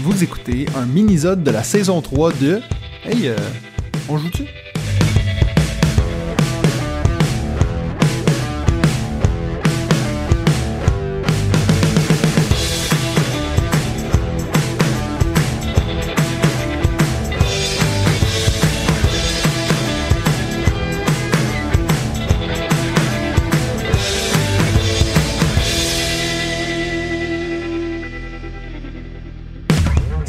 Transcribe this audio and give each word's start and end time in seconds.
Vous 0.00 0.22
écoutez 0.22 0.66
un 0.76 0.84
mini-zode 0.84 1.42
de 1.42 1.50
la 1.50 1.62
saison 1.62 2.02
3 2.02 2.32
de... 2.32 2.60
Hey, 3.04 3.28
euh, 3.28 3.36
on 4.10 4.18
joue-tu? 4.18 4.44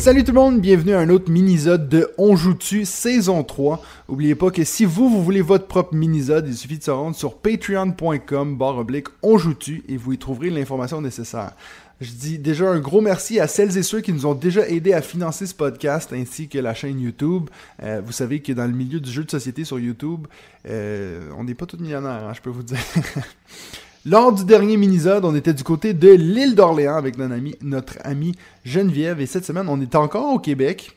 Salut 0.08 0.24
tout 0.24 0.32
le 0.32 0.40
monde, 0.40 0.62
bienvenue 0.62 0.94
à 0.94 1.00
un 1.00 1.10
autre 1.10 1.30
mini-zode 1.30 1.90
de 1.90 2.10
On 2.18 2.38
joue-tu 2.38 2.86
saison 2.86 3.44
3. 3.44 3.84
Oubliez 4.08 4.36
pas 4.36 4.52
que 4.52 4.64
si 4.64 4.86
vous, 4.86 5.10
vous 5.10 5.22
voulez 5.22 5.42
votre 5.42 5.68
propre 5.68 5.96
mini-zode, 5.96 6.48
il 6.48 6.56
suffit 6.56 6.78
de 6.78 6.84
se 6.84 6.92
rendre 6.92 7.14
sur 7.14 7.36
patreon.com 7.36 8.58
barre 8.58 8.78
oblique 8.78 9.08
On 9.22 9.38
joue-tu 9.38 9.84
et 9.90 9.98
vous 9.98 10.14
y 10.14 10.18
trouverez 10.18 10.50
l'information 10.50 11.02
nécessaire. 11.02 11.52
Je 12.00 12.12
dis 12.12 12.40
déjà 12.40 12.70
un 12.70 12.80
gros 12.80 13.02
merci 13.02 13.42
à 13.42 13.48
celles 13.48 13.78
et 13.78 13.84
ceux 13.84 14.00
qui 14.00 14.14
nous 14.14 14.26
ont 14.26 14.34
déjà 14.34 14.66
aidés 14.70 14.94
à 14.94 15.02
financer 15.02 15.46
ce 15.46 15.54
podcast 15.54 16.14
ainsi 16.14 16.48
que 16.48 16.58
la 16.58 16.74
chaîne 16.74 17.02
YouTube. 17.02 17.50
Euh, 17.84 18.02
vous 18.02 18.14
savez 18.14 18.40
que 18.40 18.54
dans 18.54 18.66
le 18.66 18.72
milieu 18.72 19.02
du 19.02 19.12
jeu 19.12 19.26
de 19.26 19.30
société 19.30 19.66
sur 19.66 19.78
YouTube, 19.78 20.26
euh, 20.70 21.30
on 21.38 21.44
n'est 21.44 21.54
pas 21.54 21.66
tous 21.66 21.80
millionnaires, 21.80 22.24
hein, 22.30 22.34
je 22.34 22.40
peux 22.40 22.50
vous 22.50 22.64
dire. 22.64 22.80
Lors 24.06 24.32
du 24.32 24.46
dernier 24.46 24.78
mini-zode, 24.78 25.26
on 25.26 25.36
était 25.36 25.54
du 25.54 25.64
côté 25.64 25.94
de 25.94 26.10
l'île 26.10 26.56
d'Orléans 26.56 26.96
avec 26.96 27.18
notre 27.18 27.34
ami, 27.34 27.56
notre 27.62 27.98
ami 28.04 28.36
Geneviève. 28.64 29.20
Et 29.20 29.26
cette 29.26 29.46
semaine, 29.46 29.68
on 29.68 29.82
est 29.82 29.96
encore 29.96 30.34
au 30.34 30.40
Québec. 30.40 30.96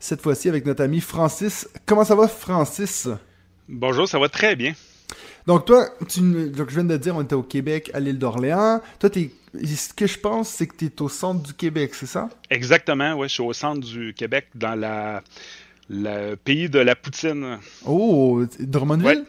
Cette 0.00 0.22
fois-ci 0.22 0.48
avec 0.48 0.64
notre 0.64 0.82
ami 0.82 1.00
Francis. 1.00 1.68
Comment 1.84 2.04
ça 2.04 2.14
va, 2.14 2.28
Francis? 2.28 3.08
Bonjour, 3.68 4.08
ça 4.08 4.18
va 4.18 4.28
très 4.28 4.56
bien. 4.56 4.74
Donc, 5.46 5.64
toi, 5.64 5.88
tu, 6.08 6.20
donc, 6.50 6.70
je 6.70 6.74
viens 6.74 6.84
de 6.84 6.96
te 6.96 7.02
dire, 7.02 7.16
on 7.16 7.22
était 7.22 7.34
au 7.34 7.42
Québec, 7.42 7.90
à 7.94 8.00
l'île 8.00 8.18
d'Orléans. 8.18 8.80
Toi, 8.98 9.10
es, 9.16 9.30
ce 9.66 9.92
que 9.92 10.06
je 10.06 10.18
pense, 10.18 10.48
c'est 10.48 10.66
que 10.66 10.76
tu 10.76 10.86
es 10.86 11.02
au 11.02 11.08
centre 11.08 11.42
du 11.42 11.54
Québec, 11.54 11.94
c'est 11.94 12.06
ça? 12.06 12.28
Exactement, 12.50 13.14
oui. 13.14 13.28
Je 13.28 13.34
suis 13.34 13.42
au 13.42 13.52
centre 13.52 13.80
du 13.80 14.14
Québec, 14.14 14.46
dans 14.54 14.74
la, 14.74 15.22
le 15.90 16.34
pays 16.36 16.68
de 16.68 16.78
la 16.78 16.94
poutine. 16.94 17.58
Oh, 17.84 18.42
Drummondville? 18.60 19.08
Ouais. 19.08 19.24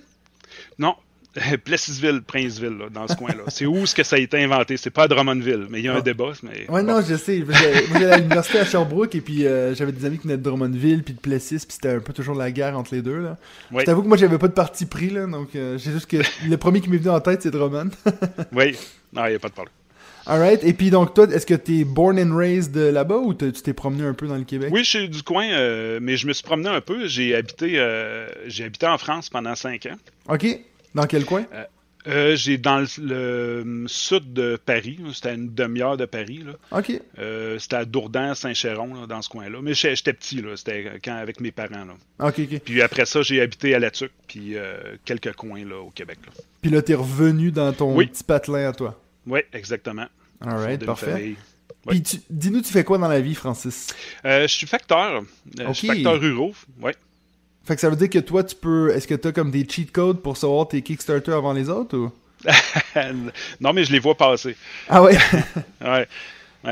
Non, 0.78 0.96
Plessisville, 1.64 2.22
Princeville, 2.26 2.78
là, 2.78 2.86
dans 2.92 3.08
ce 3.08 3.16
coin-là. 3.16 3.44
C'est 3.48 3.66
où 3.66 3.86
ce 3.86 3.94
que 3.94 4.04
ça 4.04 4.16
a 4.16 4.20
été 4.20 4.44
inventé? 4.44 4.78
C'est 4.78 4.90
pas 4.90 5.04
à 5.04 5.08
Drummondville, 5.08 5.68
mais 5.70 5.80
il 5.80 5.86
y 5.86 5.88
a 5.88 5.94
un 5.94 5.98
Ah. 5.98 6.02
débat. 6.02 6.32
Mais 6.44 6.70
Ouais, 6.70 6.82
bon. 6.84 6.94
non, 6.96 7.02
je 7.08 7.16
sais. 7.16 7.40
Moi, 7.48 7.56
j'allais 7.94 8.12
à 8.12 8.18
l'université 8.18 8.60
à 8.60 8.66
Sherbrooke 8.66 9.14
et 9.16 9.22
puis 9.22 9.46
euh, 9.46 9.74
j'avais 9.76 9.92
des 9.92 10.06
amis 10.06 10.18
qui 10.18 10.24
venaient 10.28 10.38
de 10.38 10.44
Drummondville 10.44 11.04
puis 11.04 11.14
de 11.14 11.20
Plessis, 11.20 11.58
puis 11.60 11.68
c'était 11.70 11.90
un 11.92 12.00
peu 12.00 12.14
toujours 12.14 12.36
la 12.36 12.52
guerre 12.52 12.78
entre 12.78 12.94
les 12.96 13.02
deux. 13.02 13.20
Là. 13.20 13.38
Oui. 13.72 13.82
Je 13.82 13.86
t'avoue 13.86 14.02
que 14.04 14.08
moi, 14.08 14.18
j'avais 14.18 14.38
pas 14.38 14.48
de 14.48 14.54
parti 14.54 14.86
pris, 14.86 15.10
là, 15.12 15.26
donc 15.28 15.56
euh, 15.56 15.78
j'ai 15.78 15.92
juste 15.92 16.08
que 16.08 16.18
le 16.48 16.58
premier 16.58 16.82
qui 16.82 16.90
m'est 16.90 16.98
venu 16.98 17.10
en 17.10 17.22
tête, 17.22 17.42
c'est 17.44 17.52
Drummond. 17.52 17.90
Oui, 18.52 18.76
non, 19.14 19.26
il 19.26 19.30
n'y 19.30 19.36
a 19.36 19.40
pas 19.40 19.50
de 19.50 19.54
problème. 19.54 19.74
Alright, 20.26 20.64
et 20.64 20.74
puis 20.74 20.90
donc 20.92 21.14
toi, 21.16 21.26
est-ce 21.32 21.46
que 21.46 21.54
t'es 21.56 21.84
born 21.84 22.20
and 22.20 22.36
raised 22.36 22.72
de 22.72 22.82
là-bas 22.82 23.18
ou 23.18 23.34
tu 23.34 23.52
t'es 23.52 23.74
promené 23.74 24.04
un 24.04 24.14
peu 24.14 24.28
dans 24.28 24.36
le 24.36 24.44
Québec? 24.44 24.70
Oui, 24.72 24.84
je 24.84 24.90
suis 24.90 25.10
du 25.10 25.24
coin, 25.24 25.46
euh, 25.50 26.00
mais 26.02 26.18
je 26.18 26.28
me 26.28 26.34
suis 26.34 26.44
promené 26.44 26.70
un 26.70 26.82
peu. 26.82 27.08
J'ai 27.08 27.34
habité, 27.36 27.74
euh, 27.78 28.28
j'ai 28.46 28.66
habité 28.66 28.86
en 28.86 28.98
France 29.00 29.30
pendant 29.30 29.56
cinq 29.56 29.88
ans. 29.88 29.96
Ok, 30.28 30.46
dans 30.96 31.06
quel 31.08 31.26
coin? 31.26 31.46
Euh, 32.08 32.36
j'ai 32.38 32.58
dans 32.58 32.80
le, 32.80 32.88
le 33.04 33.88
sud 33.88 34.32
de 34.34 34.56
Paris. 34.56 35.00
C'était 35.14 35.30
à 35.30 35.34
une 35.34 35.54
demi-heure 35.54 35.98
de 35.98 36.06
Paris. 36.06 36.44
Là. 36.46 36.54
Ok, 36.80 36.94
Euh, 37.20 37.60
c'était 37.60 37.76
à 37.76 37.86
Dourdan, 37.86 38.34
Saint-Chéron, 38.36 38.94
là, 39.02 39.06
dans 39.06 39.22
ce 39.22 39.28
coin-là. 39.30 39.60
Mais 39.62 39.74
j'étais 39.74 40.14
petit, 40.14 40.42
là. 40.42 40.56
C'était 40.56 41.00
quand 41.04 41.16
avec 41.16 41.42
mes 41.42 41.52
parents. 41.52 41.86
Là. 41.86 42.28
ok, 42.28 42.40
ok. 42.40 42.60
Puis 42.64 42.82
après 42.82 43.06
ça, 43.06 43.22
j'ai 43.22 43.42
habité 43.42 43.76
à 43.76 43.80
La 43.80 43.92
Tuque, 43.92 44.14
puis 44.28 44.56
euh, 44.56 44.78
quelques 45.04 45.34
coins 45.34 45.66
là, 45.66 45.76
au 45.82 45.90
Québec. 45.90 46.20
Là. 46.26 46.32
Puis 46.62 46.72
là, 46.72 46.82
t'es 46.82 46.96
revenu 46.96 47.52
dans 47.52 47.74
ton 47.74 47.94
Oui. 47.96 48.08
petit 48.08 48.24
patelin 48.24 48.70
à 48.70 48.74
toi. 48.74 49.00
Oui, 49.28 49.42
exactement. 49.54 50.06
Une 50.42 50.78
parfait. 50.80 51.36
Puis 51.88 52.02
tu- 52.02 52.22
dis-nous, 52.30 52.62
tu 52.62 52.72
fais 52.72 52.84
quoi 52.86 52.98
dans 52.98 53.08
la 53.10 53.20
vie, 53.20 53.36
Francis? 53.36 53.88
Euh, 54.26 54.44
je 54.44 54.54
suis 54.54 54.68
facteur. 54.68 55.22
Euh, 55.60 55.68
Je 55.68 55.74
suis 55.74 55.88
facteur 55.88 56.20
ruraux. 56.20 56.54
Ouais. 56.82 56.96
Fait 57.70 57.76
que 57.76 57.82
ça 57.82 57.90
veut 57.92 57.96
dire 57.96 58.10
que 58.10 58.18
toi, 58.18 58.44
tu 58.44 58.56
peux. 58.56 58.90
Est-ce 58.96 59.08
que 59.08 59.14
t'as 59.14 59.32
comme 59.32 59.52
des 59.52 59.64
cheat 59.70 59.92
codes 59.92 60.24
pour 60.24 60.38
savoir 60.38 60.68
tes 60.68 60.82
Kickstarter 60.82 61.34
avant 61.34 61.54
les 61.54 61.70
autres 61.70 61.96
ou? 61.96 62.12
non, 63.62 63.74
mais 63.74 63.84
je 63.84 63.92
les 63.92 64.00
vois 64.00 64.16
passer. 64.16 64.56
Ah 64.90 65.04
ouais? 65.04 65.16
Ouais. 65.86 66.08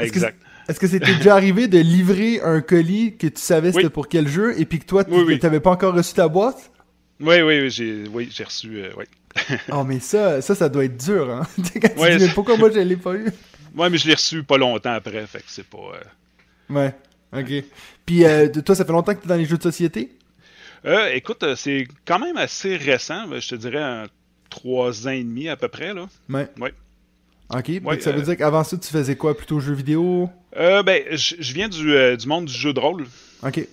Exact. 0.02 0.36
Est-ce 0.68 0.80
que 0.80 0.88
c'était 0.88 1.14
déjà 1.14 1.36
arrivé 1.36 1.68
de 1.68 1.78
livrer 1.78 2.42
un 2.42 2.62
colis 2.62 3.16
que 3.16 3.28
tu 3.28 3.40
savais 3.40 3.72
c'était 3.72 3.86
Oui. 3.86 3.90
pour 3.92 4.08
quel 4.08 4.28
jeu 4.28 4.60
et 4.60 4.66
puis 4.66 4.80
que 4.80 4.86
toi, 4.86 5.04
tu 5.04 5.12
Oui, 5.12 5.24
oui. 5.28 5.38
t'avais 5.40 5.60
pas 5.60 5.70
encore 5.70 5.94
reçu 5.94 6.14
ta 6.16 6.28
boîte? 6.28 6.72
Oui, 7.20 7.42
oui, 7.44 7.62
oui, 7.62 7.70
j'ai 7.70 8.04
oui, 8.12 8.28
j'ai 8.32 8.44
reçu. 8.44 8.78
euh, 8.80 8.90
oui. 8.98 9.06
Oh, 9.72 9.84
mais 9.84 10.00
ça, 10.00 10.42
ça, 10.42 10.56
ça 10.56 10.68
doit 10.68 10.84
être 10.86 10.98
dur, 10.98 11.30
hein? 11.32 11.44
Quand 11.58 11.64
tu 11.94 12.00
Ouais, 12.00 12.12
dis, 12.18 12.24
mais 12.24 12.28
c'est- 12.28 12.34
pourquoi 12.34 12.58
moi 12.58 12.72
je 12.74 12.80
l'ai 12.80 12.98
pas 12.98 13.14
eu? 13.14 13.28
Ouais, 13.76 13.90
mais 13.92 14.00
je 14.00 14.08
l'ai 14.08 14.16
reçu 14.16 14.42
pas 14.44 14.58
longtemps 14.58 14.94
après, 14.94 15.28
fait 15.28 15.40
que 15.40 15.46
c'est 15.48 15.68
pas. 15.68 15.78
euh, 15.78 16.74
Ouais, 16.74 16.94
ok. 17.40 17.64
Puis 18.06 18.26
euh, 18.26 18.48
toi, 18.50 18.74
ça 18.76 18.84
fait 18.84 18.92
longtemps 18.92 19.14
que 19.14 19.20
tu 19.20 19.26
es 19.26 19.30
dans 19.30 19.36
les 19.36 19.46
jeux 19.46 19.58
de 19.58 19.64
société? 19.64 20.10
Euh, 20.86 21.10
écoute, 21.14 21.44
euh, 21.44 21.56
c'est 21.56 21.88
quand 22.06 22.20
même 22.20 22.38
assez 22.38 22.76
récent. 22.76 23.28
ben, 23.28 23.42
Je 23.42 23.50
te 23.50 23.56
dirais 23.56 23.82
un 23.82 24.06
trois 24.50 25.08
ans 25.08 25.12
et 25.12 25.24
demi 25.24 25.50
à 25.50 25.56
peu 25.56 25.68
près. 25.68 25.94
Là. 25.94 26.08
Ouais. 26.30 26.48
Ouais. 26.60 26.74
Ok, 27.50 27.72
Ouais, 27.84 28.00
ça 28.02 28.12
veut 28.12 28.20
euh, 28.20 28.24
dire 28.24 28.38
qu'avant 28.38 28.64
ça, 28.64 28.78
tu 28.78 28.90
faisais 28.90 29.16
quoi? 29.16 29.36
Plutôt 29.36 29.60
jeux 29.60 29.74
vidéo? 29.74 30.30
Euh, 30.58 30.84
ben, 30.84 31.04
je 31.12 31.54
viens 31.54 31.70
du, 31.70 31.94
euh, 31.96 32.16
du 32.18 32.28
monde 32.28 32.46
du 32.46 32.54
jeu 32.54 32.74
de 32.74 32.80
rôle. 32.80 33.06
Ok, 33.44 33.66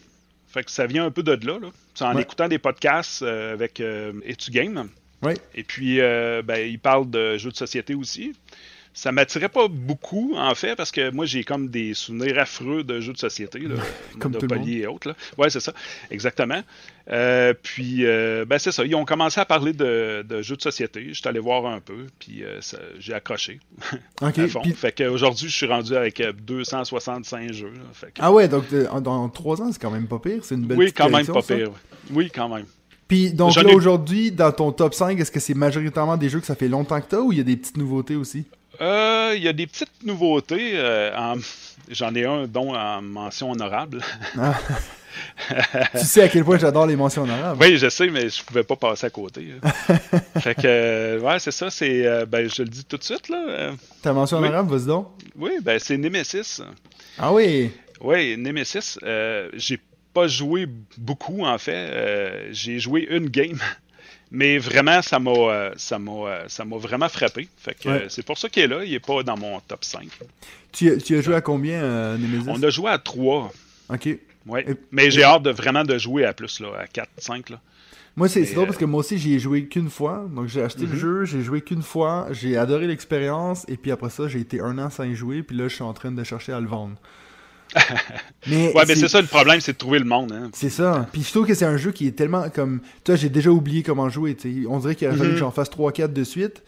Fait 0.49 0.63
que 0.63 0.71
ça 0.71 0.87
vient 0.87 1.05
un 1.05 1.11
peu 1.11 1.23
de 1.25 1.33
là. 1.47 1.59
là. 1.59 1.69
C'est 1.95 2.05
en 2.05 2.15
Ouais. 2.15 2.23
écoutant 2.23 2.47
des 2.49 2.59
podcasts 2.59 3.23
euh, 3.23 3.53
avec 3.53 3.81
euh, 3.81 4.13
Etu 4.25 4.51
Game. 4.53 4.89
ouais. 5.23 5.35
Et 5.55 5.65
puis, 5.65 6.01
euh, 6.01 6.43
ben, 6.43 6.59
il 6.69 6.79
parle 6.79 7.11
de 7.11 7.37
jeux 7.37 7.51
de 7.51 7.57
société 7.57 7.95
aussi. 7.95 8.35
Ça 8.97 9.11
m'attirait 9.11 9.49
pas 9.49 9.67
beaucoup, 9.69 10.35
en 10.37 10.55
fait, 10.55 10.77
parce 10.77 10.93
que 10.93 11.11
moi, 11.11 11.27
j'ai 11.27 11.43
comme 11.43 11.67
des 11.69 11.95
souvenirs 11.95 12.39
affreux 12.39 12.85
de 12.85 13.01
jeux 13.01 13.13
de 13.13 13.19
société, 13.19 13.59
là, 13.59 13.75
Comme 14.21 14.33
Monopoly 14.33 14.83
et 14.83 14.87
autres. 14.87 15.09
Là. 15.09 15.15
Ouais, 15.37 15.51
c'est 15.51 15.59
ça, 15.59 15.73
exactement. 16.13 16.63
Euh, 17.11 17.53
puis, 17.61 18.07
euh, 18.07 18.45
ben, 18.45 18.59
c'est 18.61 18.71
ça. 18.71 18.85
Ils 18.85 18.95
ont 18.95 19.05
commencé 19.05 19.41
à 19.41 19.45
parler 19.45 19.73
de, 19.73 20.23
de 20.23 20.43
jeux 20.43 20.55
de 20.57 20.63
société. 20.63 21.07
Je 21.09 21.15
suis 21.15 21.29
allé 21.29 21.41
voir 21.41 21.67
un 21.67 21.81
peu, 21.81 22.07
puis 22.21 22.45
euh, 22.45 22.61
j'ai 23.01 23.13
accroché 23.15 23.59
Ok. 24.23 24.39
à 24.39 24.47
fond. 24.49 24.63
puis- 24.63 24.73
Fait 24.73 24.93
qu'aujourd'hui, 24.97 25.49
je 25.49 25.55
suis 25.57 25.67
rendu 25.67 25.97
avec 25.97 26.21
euh, 26.21 26.33
265 26.33 27.53
jeux. 27.53 27.73
là. 27.75 27.81
Fait 27.93 28.07
que- 28.07 28.21
Ah 28.21 28.33
ouais, 28.33 28.47
donc 28.49 28.65
dans 29.03 29.29
trois 29.29 29.61
ans, 29.61 29.71
c'est 29.73 29.83
quand 29.83 29.91
même 29.91 30.07
pas 30.07 30.21
pire. 30.21 30.45
C'est 30.45 30.55
une 30.55 30.67
belle 30.67 30.79
oui, 30.79 30.93
quand 30.93 31.11
même 31.11 31.27
pas 31.27 31.43
ça. 31.43 31.55
pire. 31.57 31.71
Oui, 32.13 32.31
quand 32.33 32.49
même. 32.49 32.67
Puis 33.09 33.33
donc 33.33 33.55
là, 33.57 33.63
ai- 33.69 33.75
aujourd'hui, 33.75 34.31
dans 34.31 34.53
ton 34.53 34.73
top 34.73 34.95
5, 34.95 35.19
est-ce 35.19 35.31
que 35.33 35.41
c'est 35.41 35.55
majoritairement 35.55 36.17
des 36.17 36.29
jeux 36.29 36.41
que 36.41 36.47
ça 36.47 36.55
fait 36.55 36.69
longtemps 36.69 37.01
que 37.01 37.07
t'as 37.09 37.19
ou 37.21 37.33
il 37.33 37.39
y 37.39 37.41
a 37.41 37.45
des 37.45 37.57
petites 37.57 37.77
nouveautés 37.77 38.17
aussi? 38.17 38.45
Euh, 38.81 39.33
Il 39.37 39.43
y 39.43 39.49
a 39.49 39.53
des 39.53 39.67
petites 39.67 40.05
nouveautés. 40.05 40.73
euh, 40.75 41.11
en- 41.17 41.37
J'en 41.91 42.15
ai 42.15 42.25
un, 42.25 42.47
dont 42.47 42.75
en 42.75 43.03
mention 43.03 43.51
honorable. 43.51 44.01
Ah. 44.39 44.55
tu 45.93 45.99
sais 46.07 46.23
à 46.23 46.29
quel 46.29 46.43
point 46.45 46.59
j'adore 46.59 46.87
les 46.87 46.97
mentions 46.97 47.23
honorables. 47.25 47.61
Oui, 47.63 47.77
je 47.77 47.89
sais, 47.91 48.09
mais 48.09 48.29
je 48.31 48.43
pouvais 48.43 48.65
pas 48.65 48.77
passer 48.77 49.07
à 49.07 49.11
côté. 49.11 49.49
fait 50.41 50.55
que, 50.55 50.63
euh, 50.65 51.21
ouais, 51.21 51.39
c'est 51.39 51.51
ça. 51.51 51.69
C'est, 51.71 52.07
euh, 52.07 52.25
ben, 52.27 52.49
je 52.49 52.63
le 52.63 52.69
dis 52.69 52.85
tout 52.85 52.97
de 52.97 53.03
suite 53.05 53.29
là. 53.29 53.45
euh, 53.49 53.73
Ta 54.03 54.13
mention 54.15 54.39
Oui. 54.41 54.49
honorable, 54.49 54.75
vas-y 54.77 54.87
donc. 54.87 55.09
oui, 55.37 55.53
ben, 55.61 55.79
c'est 55.79 55.99
Nemesis. 55.99 56.63
Ah 57.19 57.33
oui! 57.33 57.71
Oui, 58.01 58.37
Nemesis. 58.39 58.99
Euh, 59.03 59.51
j'ai 59.55 59.79
pas 60.15 60.27
joué 60.27 60.67
beaucoup 60.97 61.45
en 61.45 61.59
fait. 61.59 61.73
Euh, 61.91 62.49
j'ai 62.53 62.79
joué 62.79 63.07
une 63.11 63.29
game. 63.29 63.59
Mais 64.37 64.59
vraiment, 64.59 65.01
ça 65.01 65.19
m'a, 65.21 65.31
euh, 65.31 65.71
ça 65.77 65.99
m'a, 65.99 66.11
euh, 66.13 66.45
ça 66.49 66.65
m'a 66.65 66.77
vraiment 66.77 67.09
frappé. 67.09 67.49
Fait 67.57 67.75
que 67.75 67.89
Ouais. 67.89 68.07
c'est 68.09 68.25
pour 68.27 68.37
ça 68.37 68.49
qu'il 68.49 68.65
est 68.65 68.67
là. 68.67 68.85
Il 68.85 68.93
est 68.93 68.99
pas 69.07 69.23
dans 69.23 69.37
mon 69.37 69.61
top 69.61 69.85
5. 69.85 70.09
Tu, 70.73 70.91
as- 70.91 70.97
tu 70.97 71.17
as 71.17 71.21
joué 71.21 71.37
à 71.37 71.41
combien, 71.41 71.83
euh, 71.83 72.19
Nemesis? 72.19 72.49
On 72.49 72.61
a 72.63 72.69
joué 72.71 72.91
à 72.91 72.99
3. 72.99 73.53
Ok. 73.89 74.09
Ouais. 74.47 74.65
Et- 74.69 74.75
Mais 74.91 75.11
j'ai 75.11 75.23
hâte 75.23 75.43
de 75.45 75.51
vraiment 75.51 75.85
de 75.85 75.97
jouer 75.99 76.25
à 76.25 76.33
plus 76.33 76.59
là, 76.61 76.69
à 76.81 76.87
4, 76.89 77.09
5 77.19 77.49
là. 77.51 77.61
Moi, 78.17 78.29
c'est 78.29 78.43
drôle 78.53 78.65
euh, 78.65 78.67
parce 78.67 78.79
que 78.79 78.85
moi 78.85 79.01
aussi, 79.01 79.19
j'y 79.19 79.35
ai 79.35 79.39
joué 79.39 79.67
qu'une 79.67 79.91
fois. 79.91 80.27
Donc, 80.35 80.47
j'ai 80.49 80.63
acheté 80.63 80.83
le 80.83 80.89
Mhm. 80.93 80.99
jeu, 80.99 81.25
j'ai 81.25 81.43
joué 81.43 81.61
qu'une 81.63 81.83
fois, 81.83 82.29
j'ai 82.31 82.57
adoré 82.57 82.87
l'expérience, 82.87 83.65
et 83.69 83.77
puis 83.77 83.91
après 83.91 84.11
ça, 84.11 84.29
j'ai 84.29 84.39
été 84.41 84.61
un 84.61 84.79
an 84.79 84.89
sans 84.91 85.05
y 85.05 85.15
jouer, 85.17 85.43
puis 85.43 85.57
là, 85.57 85.67
je 85.69 85.75
suis 85.75 85.83
en 85.85 85.93
train 85.93 86.13
de 86.13 86.23
chercher 86.25 86.53
à 86.53 86.61
le 86.61 86.67
vendre. 86.69 86.95
mais 88.47 88.73
Ouais, 88.75 88.85
mais 88.87 88.95
c'est 88.95 89.09
ça 89.09 89.21
le 89.21 89.27
problème, 89.27 89.61
c'est 89.61 89.73
de 89.73 89.79
trouver 89.79 89.99
le 89.99 90.05
monde. 90.05 90.33
Hein. 90.33 90.51
C'est 90.53 90.71
ça. 90.71 91.07
Puis 91.13 91.23
je 91.23 91.31
trouve 91.31 91.47
que 91.47 91.55
c'est 91.55 91.65
un 91.65 91.77
jeu 91.77 91.93
qui 91.93 92.07
est 92.07 92.13
tellement 92.13 92.49
comme. 92.51 92.81
Toi, 93.05 93.17
j'ai 93.17 93.29
déjà 93.29 93.51
oublié 93.51 93.83
comment 93.83 94.09
jouer. 94.09 94.37
On 94.69 94.79
dirait 94.79 94.95
qu'il 94.95 95.09
aurait 95.09 95.17
fallu 95.17 95.29
Mhm. 95.31 95.35
que 95.35 95.41
j'en 95.41 95.51
fasse 95.51 95.71
3-4 95.71 96.13
de 96.13 96.25
suite. 96.25 96.63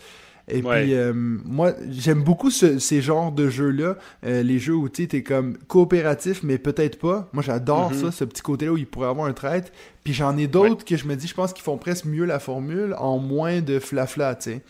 Et 0.49 0.63
Ouais. 0.63 0.85
puis, 0.85 0.95
euh, 0.95 1.13
moi, 1.13 1.73
j'aime 1.91 2.23
beaucoup 2.23 2.53
ce- 2.53 2.79
ces 2.79 3.03
genres 3.03 3.33
de 3.33 3.49
jeux-là. 3.49 3.97
euh, 4.25 4.43
les 4.45 4.61
jeux 4.61 4.77
où 4.77 4.89
tu 4.89 5.09
t'es 5.09 5.23
comme 5.25 5.57
coopératif, 5.67 6.45
mais 6.45 6.57
peut-être 6.59 7.01
pas. 7.01 7.29
Moi, 7.33 7.43
j'adore 7.43 7.91
Mhm. 7.93 8.01
ça, 8.01 8.13
ce 8.13 8.25
petit 8.25 8.43
côté-là 8.43 8.73
où 8.73 8.77
il 8.77 8.87
pourrait 8.87 9.09
avoir 9.09 9.27
un 9.27 9.33
trait. 9.33 9.65
Puis 10.05 10.15
j'en 10.15 10.37
ai 10.37 10.47
d'autres 10.47 10.85
que 10.85 10.97
je 10.97 11.05
me 11.07 11.17
dis, 11.17 11.27
je 11.27 11.35
pense 11.35 11.53
qu'ils 11.53 11.65
font 11.65 11.79
presque 11.79 12.05
mieux 12.05 12.25
la 12.27 12.39
formule 12.39 12.95
en 12.99 13.19
moins 13.19 13.61
de 13.61 13.81
flafla, 13.81 14.37
tu 14.37 14.51
sais. 14.53 14.63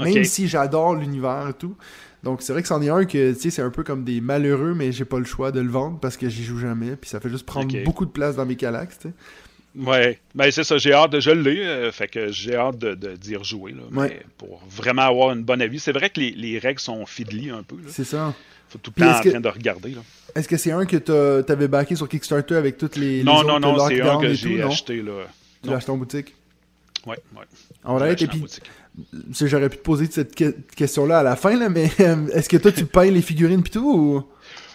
Même 0.00 0.24
si 0.24 0.48
j'adore 0.48 0.96
l'univers 0.96 1.48
et 1.50 1.54
tout. 1.54 1.76
Donc 2.22 2.40
c'est 2.42 2.52
vrai 2.52 2.62
que 2.62 2.68
c'en 2.68 2.80
est 2.82 2.88
un 2.88 3.04
que, 3.04 3.32
tu 3.32 3.40
sais, 3.40 3.50
c'est 3.50 3.62
un 3.62 3.70
peu 3.70 3.82
comme 3.82 4.04
des 4.04 4.20
malheureux, 4.20 4.74
mais 4.74 4.92
j'ai 4.92 5.04
pas 5.04 5.18
le 5.18 5.24
choix 5.24 5.50
de 5.52 5.60
le 5.60 5.70
vendre 5.70 5.98
parce 5.98 6.16
que 6.16 6.28
j'y 6.28 6.44
joue 6.44 6.58
jamais, 6.58 6.94
puis 6.96 7.10
ça 7.10 7.18
fait 7.20 7.28
juste 7.28 7.44
prendre 7.46 7.72
beaucoup 7.84 8.04
de 8.06 8.10
place 8.10 8.36
dans 8.36 8.46
mes 8.46 8.56
calax, 8.56 8.98
tu 8.98 9.08
sais. 9.08 9.14
Ouais, 9.74 10.18
ben 10.34 10.50
c'est 10.50 10.64
ça, 10.64 10.76
j'ai 10.76 10.92
hâte 10.92 11.12
de 11.12 11.20
je 11.20 11.30
l'ai, 11.30 11.64
euh, 11.64 11.90
fait 11.90 12.06
que 12.06 12.30
j'ai 12.30 12.54
hâte 12.56 12.76
de, 12.78 12.94
d'y 13.16 13.36
rejouer, 13.36 13.72
là, 13.72 13.80
Ouais. 13.90 14.08
mais 14.10 14.22
pour 14.36 14.60
vraiment 14.68 15.00
avoir 15.02 15.32
une 15.32 15.42
bonne 15.42 15.62
avis. 15.62 15.80
C'est 15.80 15.92
vrai 15.92 16.10
que 16.10 16.20
les, 16.20 16.30
les 16.32 16.58
règles 16.58 16.78
sont 16.78 17.06
fiddly 17.06 17.48
un 17.48 17.62
peu. 17.62 17.76
C'est 17.88 18.04
ça. 18.04 18.34
faut 18.68 18.78
tout 18.78 18.92
le 18.94 19.02
temps 19.02 19.18
en 19.18 19.20
que- 19.22 19.30
train 19.30 19.40
de 19.40 19.48
regarder, 19.48 19.90
là. 19.92 20.02
Est-ce 20.34 20.46
que 20.46 20.58
c'est 20.58 20.72
un 20.72 20.84
que 20.84 21.40
t'avais 21.40 21.68
backé 21.68 21.96
sur 21.96 22.06
Kickstarter 22.08 22.54
avec 22.56 22.76
toutes 22.76 22.96
les, 22.96 23.24
Non, 23.24 23.42
non, 23.44 23.58
non, 23.60 23.88
c'est 23.88 24.00
un 24.02 24.20
que 24.20 24.32
j'ai 24.34 24.62
acheté, 24.62 25.00
là. 25.02 25.12
Tu 25.62 25.70
l'as 25.70 25.76
acheté 25.76 25.90
en 25.90 25.96
boutique? 25.96 26.34
Ouais, 27.06 27.18
ouais. 27.34 27.44
Alright, 27.82 28.18
J'ai 28.18 28.26
et 28.26 28.28
puis, 28.28 28.44
j'aurais 29.40 29.68
pu 29.68 29.78
te 29.78 29.82
poser 29.82 30.06
cette 30.10 30.34
que- 30.34 30.54
question-là 30.76 31.20
à 31.20 31.22
la 31.22 31.36
fin, 31.36 31.56
là, 31.58 31.68
mais 31.68 31.90
euh, 32.00 32.26
est-ce 32.28 32.48
que 32.48 32.56
toi, 32.56 32.72
tu 32.72 32.84
peins 32.86 33.10
les 33.10 33.22
figurines 33.22 33.62
pis 33.62 33.70
tout, 33.70 33.80
ou... 33.92 34.28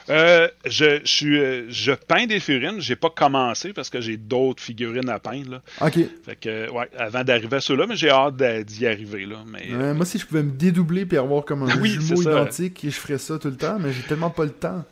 Euh, 0.09 0.47
je, 0.65 1.01
je 1.03 1.11
suis, 1.11 1.37
euh, 1.37 1.65
je 1.67 1.91
peins 1.91 2.27
des 2.27 2.39
figurines. 2.39 2.79
J'ai 2.79 2.95
pas 2.95 3.09
commencé 3.09 3.73
parce 3.73 3.89
que 3.89 3.99
j'ai 3.99 4.15
d'autres 4.15 4.63
figurines 4.63 5.09
à 5.09 5.19
peindre. 5.19 5.51
Là. 5.51 5.61
Ok. 5.81 5.99
Fait 6.25 6.35
que, 6.39 6.71
ouais, 6.71 6.89
avant 6.97 7.25
d'arriver 7.25 7.57
à 7.57 7.59
ceux-là, 7.59 7.85
mais 7.87 7.97
j'ai 7.97 8.09
hâte 8.09 8.37
d'y 8.65 8.87
arriver. 8.87 9.25
Là. 9.25 9.43
Mais, 9.45 9.65
euh, 9.69 9.93
moi, 9.93 10.05
si 10.05 10.17
je 10.17 10.25
pouvais 10.25 10.43
me 10.43 10.51
dédoubler 10.51 11.05
puis 11.05 11.17
avoir 11.17 11.43
comme 11.43 11.63
un 11.63 11.77
Oui, 11.81 11.89
jumeau 11.99 12.21
identique, 12.21 12.79
je 12.85 12.89
ferais 12.91 13.17
ça 13.17 13.37
tout 13.37 13.49
le 13.49 13.57
temps, 13.57 13.79
mais 13.79 13.91
j'ai 13.91 14.03
tellement 14.03 14.29
pas 14.29 14.45
le 14.45 14.51
temps. 14.51 14.85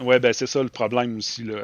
ouais, 0.00 0.18
ben 0.18 0.32
c'est 0.32 0.48
ça 0.48 0.60
le 0.64 0.68
problème 0.68 1.16
aussi. 1.18 1.44
Là. 1.44 1.62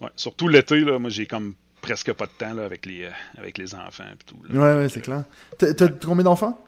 Ouais, 0.00 0.08
surtout 0.14 0.46
l'été, 0.46 0.80
là, 0.80 1.00
moi 1.00 1.10
j'ai 1.10 1.26
comme 1.26 1.54
presque 1.80 2.12
pas 2.12 2.26
de 2.26 2.30
temps 2.38 2.54
là, 2.54 2.64
avec, 2.64 2.86
les, 2.86 3.04
euh, 3.04 3.10
avec 3.38 3.58
les 3.58 3.74
enfants. 3.74 4.04
et 4.04 4.24
tout, 4.26 4.36
là. 4.48 4.60
Ouais, 4.76 4.82
ouais, 4.82 4.88
c'est 4.88 5.00
clair. 5.00 5.24
T'as 5.58 5.72
t'as 5.74 5.88
combien 5.88 6.24
d'enfants? 6.24 6.58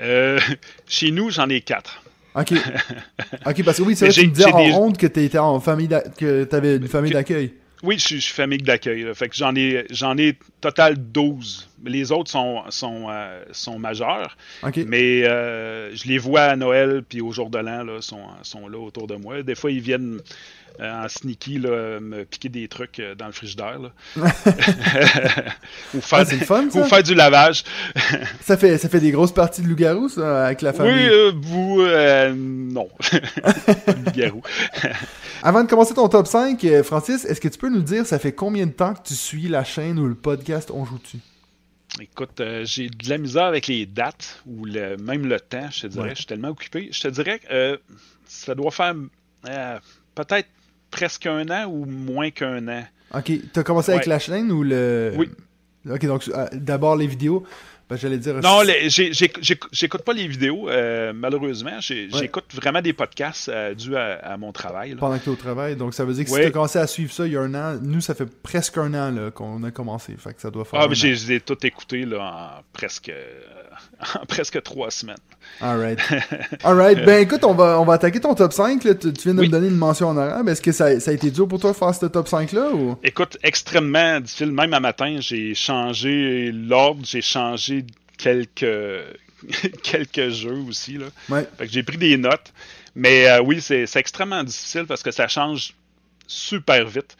Euh, 0.00 0.38
chez 0.88 1.10
nous, 1.10 1.30
j'en 1.30 1.48
ai 1.48 1.60
quatre. 1.60 2.02
Ok. 2.34 2.52
Ok, 3.46 3.62
parce 3.64 3.76
que 3.78 3.82
oui, 3.82 3.94
c'est 3.96 4.06
vrai, 4.06 4.14
tu 4.14 4.20
j'ai- 4.20 4.26
me 4.26 4.32
disais 4.32 4.50
en 4.52 4.64
des- 4.64 4.72
ronde 4.72 4.96
que 4.96 5.06
t'étais 5.06 5.38
en 5.38 5.60
famille, 5.60 5.86
d'a- 5.88 6.00
que 6.02 6.44
t'avais 6.44 6.76
une 6.76 6.88
famille 6.88 7.10
Que- 7.12 7.16
d'accueil. 7.16 7.52
Oui, 7.84 7.98
je 7.98 8.04
suis, 8.06 8.16
je 8.16 8.24
suis 8.24 8.34
famille 8.34 8.58
d'accueil. 8.58 9.06
Fait 9.14 9.28
que 9.28 9.36
j'en 9.36 9.54
ai, 9.54 9.86
j'en 9.90 10.16
ai 10.18 10.38
total 10.60 10.96
12. 10.96 11.68
Les 11.86 12.10
autres 12.12 12.30
sont, 12.30 12.62
sont, 12.70 13.06
euh, 13.10 13.42
sont 13.52 13.78
majeurs. 13.78 14.36
Mais 14.86 15.24
euh, 15.24 15.94
je 15.94 16.08
les 16.08 16.16
vois 16.18 16.42
à 16.44 16.56
Noël 16.56 17.02
puis 17.08 17.20
au 17.20 17.30
jour 17.30 17.50
de 17.50 17.58
l'an, 17.58 17.84
là, 17.84 18.00
sont, 18.00 18.22
sont 18.42 18.68
là 18.68 18.78
autour 18.78 19.06
de 19.06 19.16
moi. 19.16 19.42
Des 19.42 19.54
fois, 19.54 19.70
ils 19.70 19.80
viennent 19.82 20.18
euh, 20.80 21.04
en 21.04 21.08
sneaky 21.08 21.58
là, 21.58 22.00
me 22.00 22.24
piquer 22.24 22.48
des 22.48 22.66
trucs 22.68 23.00
dans 23.18 23.26
le 23.26 23.32
frigidaire. 23.32 23.78
Là. 23.78 23.90
ou, 25.94 26.00
faire, 26.00 26.20
Ah, 26.20 26.24
c'est 26.24 26.38
le 26.38 26.44
fun, 26.46 26.68
ça? 26.70 26.80
ou 26.80 26.84
faire 26.84 27.02
du 27.02 27.14
lavage. 27.14 27.64
Ça 28.40 28.56
fait, 28.56 28.78
ça 28.78 28.88
fait 28.88 29.00
des 29.00 29.10
grosses 29.10 29.32
parties 29.34 29.60
de 29.62 29.68
loup-garou, 29.68 30.08
ça, 30.08 30.46
avec 30.46 30.62
la 30.62 30.70
Oui, 30.70 30.76
famille? 30.78 31.08
euh, 31.08 31.32
vous, 31.36 31.80
euh, 31.82 32.32
non. 32.34 32.88
Loup-garou. 34.06 34.42
Avant 35.46 35.62
de 35.62 35.68
commencer 35.68 35.92
ton 35.92 36.08
top 36.08 36.26
5, 36.26 36.64
euh, 36.64 36.82
Francis, 36.82 37.26
est-ce 37.26 37.38
que 37.38 37.48
tu 37.48 37.58
peux 37.58 37.68
nous 37.68 37.82
dire, 37.82 38.06
ça 38.06 38.18
fait 38.18 38.32
combien 38.32 38.64
de 38.64 38.72
temps 38.72 38.94
que 38.94 39.02
tu 39.02 39.14
suis 39.14 39.46
la 39.46 39.62
chaîne 39.62 39.98
ou 39.98 40.08
le 40.08 40.14
podcast 40.14 40.70
On 40.72 40.86
Joue-Tu? 40.86 41.18
Écoute, 42.00 42.40
euh, 42.40 42.64
j'ai 42.64 42.88
de 42.88 43.10
la 43.10 43.18
misère 43.18 43.44
avec 43.44 43.66
les 43.66 43.84
dates 43.84 44.42
ou 44.46 44.64
le, 44.64 44.96
même 44.96 45.26
le 45.26 45.38
temps, 45.38 45.68
je 45.70 45.82
te 45.82 45.86
dirais. 45.88 46.04
Ouais. 46.04 46.10
Je 46.12 46.20
suis 46.20 46.24
tellement 46.24 46.48
occupé. 46.48 46.88
Je 46.90 46.98
te 46.98 47.08
dirais 47.08 47.40
que 47.40 47.46
euh, 47.52 47.76
ça 48.24 48.54
doit 48.54 48.70
faire 48.70 48.94
euh, 49.46 49.78
peut-être 50.14 50.48
presque 50.90 51.26
un 51.26 51.46
an 51.50 51.66
ou 51.66 51.84
moins 51.84 52.30
qu'un 52.30 52.66
an. 52.68 52.84
Ok, 53.14 53.30
t'as 53.52 53.64
commencé 53.64 53.92
avec 53.92 54.06
la 54.06 54.18
chaîne 54.18 54.50
ou 54.50 54.62
le... 54.62 55.12
Oui. 55.14 55.28
Ok, 55.90 56.06
donc 56.06 56.30
d'abord 56.52 56.96
les 56.96 57.06
vidéos. 57.06 57.44
Ben, 57.88 57.96
j'allais 57.96 58.16
dire... 58.18 58.34
Non, 58.40 58.62
j'écoute 58.88 60.02
pas 60.02 60.12
les 60.14 60.26
vidéos, 60.26 60.68
euh, 60.70 61.12
malheureusement. 61.14 61.76
Ouais. 61.90 62.08
J'écoute 62.12 62.46
vraiment 62.54 62.80
des 62.80 62.92
podcasts 62.94 63.48
euh, 63.50 63.74
dus 63.74 63.94
à, 63.94 64.14
à 64.32 64.36
mon 64.38 64.52
travail. 64.52 64.90
là. 64.92 64.96
pendant 64.98 65.18
que 65.18 65.24
tu 65.24 65.28
au 65.30 65.36
travail. 65.36 65.76
Donc 65.76 65.92
ça 65.94 66.04
veut 66.04 66.14
dire 66.14 66.24
que 66.24 66.30
Ouais. 66.30 66.36
si 66.38 66.42
tu 66.44 66.48
as 66.48 66.50
commencé 66.52 66.78
à 66.78 66.86
suivre 66.86 67.12
ça 67.12 67.26
il 67.26 67.32
y 67.34 67.36
a 67.36 67.40
un 67.42 67.54
an, 67.54 67.78
nous 67.82 68.00
ça 68.00 68.14
fait 68.14 68.24
presque 68.42 68.78
un 68.78 68.94
an 68.94 69.30
qu'on 69.32 69.62
a 69.64 69.70
commencé. 69.70 70.14
Fait 70.18 70.32
que 70.32 70.40
ça 70.40 70.50
doit 70.50 70.64
faire. 70.64 70.80
Ah, 70.80 70.88
mais 70.88 70.94
j'ai 70.94 71.40
tout 71.40 71.58
écouté 71.66 72.04
là, 72.06 72.58
en, 72.58 72.62
presque, 72.72 73.10
euh, 73.10 73.22
en 74.20 74.26
presque 74.26 74.62
trois 74.62 74.90
semaines. 74.90 75.16
Alright. 75.60 75.98
Alright. 76.64 77.04
Ben 77.04 77.22
écoute, 77.22 77.44
on 77.44 77.54
va, 77.54 77.80
on 77.80 77.84
va 77.84 77.94
attaquer 77.94 78.20
ton 78.20 78.34
top 78.34 78.52
5. 78.52 78.84
Là. 78.84 78.94
Tu, 78.94 79.12
tu 79.12 79.22
viens 79.24 79.34
de 79.34 79.40
Oui. 79.40 79.46
me 79.46 79.52
donner 79.52 79.68
une 79.68 79.76
mention 79.76 80.08
en 80.08 80.16
arabe. 80.16 80.48
Est-ce 80.48 80.62
que 80.62 80.72
ça, 80.72 80.98
ça 81.00 81.10
a 81.10 81.14
été 81.14 81.30
dur 81.30 81.48
pour 81.48 81.60
toi 81.60 81.72
de 81.72 81.76
faire 81.76 81.94
ce 81.94 82.06
top 82.06 82.28
5 82.28 82.52
là 82.52 82.70
ou... 82.70 82.96
Écoute, 83.02 83.38
extrêmement 83.42 84.20
difficile. 84.20 84.52
Même 84.52 84.74
à 84.74 84.80
matin, 84.80 85.16
j'ai 85.20 85.54
changé 85.54 86.50
l'ordre, 86.52 87.02
j'ai 87.04 87.22
changé 87.22 87.84
quelques, 88.18 88.66
quelques 89.82 90.30
jeux 90.30 90.58
aussi. 90.68 90.98
Là. 90.98 91.06
Ouais. 91.28 91.46
Fait 91.58 91.66
que 91.66 91.72
j'ai 91.72 91.82
pris 91.82 91.98
des 91.98 92.16
notes. 92.16 92.52
Mais 92.96 93.28
euh, 93.28 93.40
oui, 93.42 93.60
c'est 93.60 93.86
c'est 93.86 93.98
extrêmement 93.98 94.44
difficile 94.44 94.84
parce 94.86 95.02
que 95.02 95.10
ça 95.10 95.26
change 95.28 95.74
super 96.26 96.86
vite. 96.86 97.16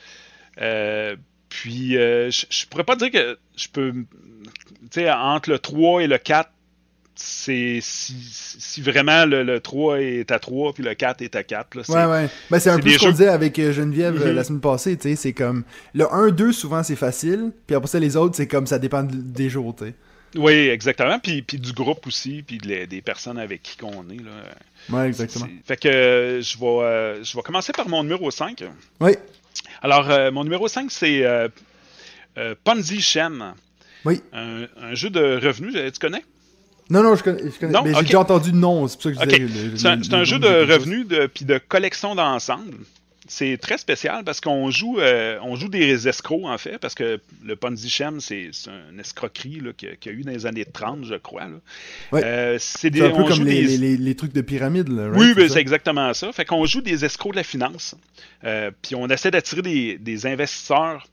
Euh, 0.61 1.17
puis, 1.49 1.97
euh, 1.97 2.31
je 2.31 2.47
je 2.49 2.67
pourrais 2.67 2.85
pas 2.85 2.97
dire 2.97 3.11
que 3.11 3.39
je 3.57 3.69
peux. 3.69 3.93
Tu 3.93 5.01
sais, 5.01 5.11
entre 5.11 5.51
le 5.51 5.59
3 5.59 6.03
et 6.03 6.07
le 6.07 6.19
4, 6.19 6.49
c'est 7.17 7.79
si, 7.81 8.15
si 8.59 8.81
vraiment 8.83 9.25
le, 9.27 9.43
le 9.43 9.61
3 9.61 10.01
est 10.01 10.31
à 10.31 10.39
3 10.39 10.73
puis 10.73 10.83
le 10.83 10.95
4 10.95 11.23
est 11.23 11.37
à 11.37 11.43
4. 11.45 11.75
Là, 11.77 11.83
c'est- 11.85 11.93
Ouais, 11.93 12.05
ouais. 12.07 12.29
Ben, 12.51 12.59
c'est 12.59 12.71
un 12.71 12.77
c'est 12.77 12.83
peu 12.83 12.89
des 12.89 12.95
ce 12.95 12.99
qu'on 12.99 13.07
jeux- 13.07 13.13
disait 13.13 13.29
avec 13.29 13.59
euh, 13.59 13.73
Geneviève 13.73 14.21
euh, 14.21 14.33
la 14.33 14.45
semaine 14.45 14.61
passée. 14.61 14.97
tu 14.97 15.11
sais, 15.11 15.17
C'est 15.17 15.33
comme. 15.33 15.65
Le 15.95 16.05
1-2, 16.05 16.53
souvent, 16.53 16.83
c'est 16.83 16.97
facile. 16.97 17.53
Puis 17.67 17.77
après 17.77 17.89
ça, 17.89 17.99
les 17.99 18.17
autres, 18.17 18.37
c'est 18.37 18.47
comme 18.49 18.67
ça 18.67 18.79
dépend 18.79 19.03
de- 19.03 19.15
des 19.17 19.49
jours. 19.49 19.75
Oui, 20.37 20.53
exactement. 20.53 21.19
Puis, 21.21 21.43
puis 21.43 21.59
du 21.59 21.73
groupe 21.73 22.07
aussi, 22.09 22.43
puis 22.47 22.59
les- 22.65 22.87
des 22.89 23.01
personnes 23.03 23.39
avec 23.39 23.63
qui 23.63 23.77
qu'on 23.77 24.09
est. 24.11 24.17
Là. 24.23 24.33
Ouais, 24.99 25.07
exactement. 25.07 25.47
C'est- 25.47 25.67
Fait 25.67 25.77
que 25.77 25.89
euh, 25.89 26.41
je 26.43 26.59
vais, 26.59 26.67
euh, 26.67 27.23
je 27.25 27.37
vais 27.37 27.43
commencer 27.43 27.73
par 27.73 27.89
mon 27.89 28.03
numéro 28.03 28.31
5. 28.33 28.65
Oui. 29.01 29.13
Alors, 29.83 30.11
euh, 30.11 30.33
mon 30.33 30.43
numéro 30.43 30.67
5, 30.67 30.91
c'est 30.91 31.25
Ponzi 32.65 33.01
Shem. 33.01 33.55
Oui. 34.05 34.21
Un, 34.33 34.67
un 34.83 34.95
jeu 34.95 35.09
de 35.11 35.41
revenus, 35.43 35.73
tu 35.75 35.99
connais? 36.01 36.23
Non, 36.91 37.03
non, 37.03 37.17
je 37.17 37.23
connais. 37.23 37.51
je 37.51 37.59
connais. 37.59 37.73
Non? 37.73 37.83
Mais 37.85 37.95
j'ai 37.95 38.03
déjà 38.03 38.21
entendu 38.21 38.51
le 38.51 38.59
nom. 38.59 38.87
C'est 38.89 38.95
pour 39.01 39.15
ça 39.15 39.27
que 39.27 39.33
je 39.33 39.47
disais. 39.47 39.77
C'est 39.77 40.15
un, 40.15 40.25
jeu 40.25 40.39
de 40.39 40.73
revenus 40.73 41.07
de, 41.07 41.27
puis 41.27 41.45
de 41.45 41.59
collection 41.59 42.15
d'ensemble. 42.15 42.77
C'est 43.27 43.57
très 43.57 43.79
spécial 43.79 44.23
parce 44.23 44.43
qu'on 44.43 44.71
joue, 44.71 44.99
euh, 44.99 45.39
on 45.43 45.57
joue 45.57 45.71
des 45.71 46.09
escrocs, 46.09 46.45
en 46.45 46.59
fait, 46.59 46.77
parce 46.77 46.95
que 46.95 47.19
le 47.43 47.57
Ponzi 47.57 47.89
Shem, 47.89 48.21
c'est 48.21 48.51
une 48.91 49.01
escroquerie 49.01 49.61
là, 49.61 49.73
qu'il 49.73 49.89
y 50.05 50.09
a- 50.11 50.13
eu 50.13 50.25
dans 50.25 50.31
les 50.31 50.45
années 50.45 50.67
30, 50.67 51.07
je 51.07 51.15
crois. 51.15 51.47
Ouais. 52.13 52.23
Euh, 52.23 52.57
c'est 52.61 52.89
un 53.01 53.09
peu 53.09 53.23
on 53.23 53.25
comme 53.25 53.37
joue 53.37 53.45
les, 53.45 53.79
des- 53.79 53.97
les, 53.97 54.15
trucs 54.15 54.35
de 54.35 54.43
pyramide. 54.43 54.89
Là, 54.89 55.09
right? 55.09 55.19
Oui, 55.19 55.33
ben, 55.35 55.49
c'est 55.49 55.61
exactement 55.61 56.13
ça. 56.13 56.31
Fait 56.33 56.45
qu'on 56.45 56.67
joue 56.67 56.83
des 56.83 57.07
escrocs 57.07 57.33
de 57.33 57.39
la 57.39 57.45
finance. 57.45 57.95
Euh, 58.45 58.71
puis 58.83 58.95
on 58.95 59.09
essaie 59.09 59.31
d'attirer 59.31 59.63
des, 59.63 59.97
des 59.97 60.27
investisseurs 60.27 61.07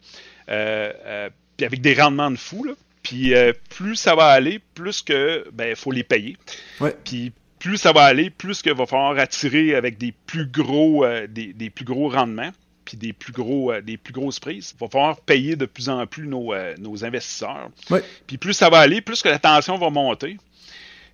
puis 0.48 1.66
avec 1.66 1.80
des 1.80 1.94
rendements 1.94 2.32
de 2.32 2.38
fou. 2.38 2.66
Là. 2.66 2.74
Puis 3.04 3.34
euh, 3.34 3.54
plus 3.70 3.96
ça 3.96 4.16
va 4.16 4.28
aller, 4.28 4.60
plus 4.76 5.02
que 5.02 5.46
ben 5.54 5.76
faut 5.76 5.92
les 5.92 6.04
payer. 6.04 6.38
Ouais. 6.80 6.96
Puis 7.04 7.32
plus 7.60 7.78
ça 7.78 7.92
va 7.92 8.04
aller, 8.04 8.30
plus 8.30 8.62
que 8.62 8.70
va 8.70 8.86
falloir 8.86 9.18
attirer 9.18 9.76
avec 9.76 9.98
des 9.98 10.14
plus 10.26 10.46
gros 10.46 11.04
euh, 11.06 11.28
des, 11.28 11.54
des 11.54 11.70
plus 11.70 11.86
gros 11.86 12.10
rendements 12.10 12.52
puis 12.86 12.98
des 12.98 13.14
plus 13.14 13.32
gros 13.32 13.72
euh, 13.72 13.82
des 13.82 13.98
plus 13.98 14.14
grosses 14.14 14.40
prises. 14.40 14.74
Il 14.76 14.80
va 14.80 14.90
falloir 14.90 15.22
payer 15.22 15.56
de 15.56 15.66
plus 15.66 15.90
en 15.90 16.06
plus 16.08 16.28
nos, 16.28 16.54
nos 16.80 17.06
investisseurs. 17.06 17.70
Ouais. 17.90 18.04
Puis 18.28 18.38
plus 18.38 18.54
ça 18.54 18.70
va 18.70 18.80
aller, 18.80 19.02
plus 19.02 19.22
que 19.22 19.30
la 19.30 19.40
tension 19.40 19.78
va 19.78 19.90
monter. 19.90 20.38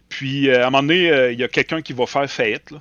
Puis 0.10 0.50
à 0.50 0.68
un 0.68 0.70
moment 0.70 0.84
donné, 0.84 1.32
il 1.34 1.40
y 1.40 1.44
a 1.44 1.50
quelqu'un 1.50 1.82
qui 1.82 1.92
va 1.94 2.06
faire 2.06 2.30
faillite. 2.30 2.72
Là. 2.72 2.80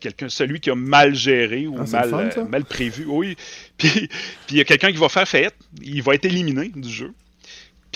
Quelqu'un, 0.00 0.28
celui 0.28 0.60
qui 0.60 0.70
a 0.70 0.76
mal 0.76 1.14
géré 1.14 1.66
ou 1.66 1.76
Ah, 1.78 1.84
mal, 1.90 2.10
fun, 2.10 2.30
euh, 2.40 2.44
mal 2.44 2.64
prévu. 2.64 3.04
Oui. 3.06 3.36
Puis 3.78 3.90
puis 3.90 4.08
il 4.50 4.56
y 4.56 4.60
a 4.60 4.64
quelqu'un 4.64 4.92
qui 4.92 4.98
va 4.98 5.08
faire 5.08 5.26
faillite. 5.26 5.54
Il 5.82 6.02
va 6.02 6.14
être 6.14 6.24
éliminé 6.24 6.70
du 6.74 6.88
jeu. 6.88 7.12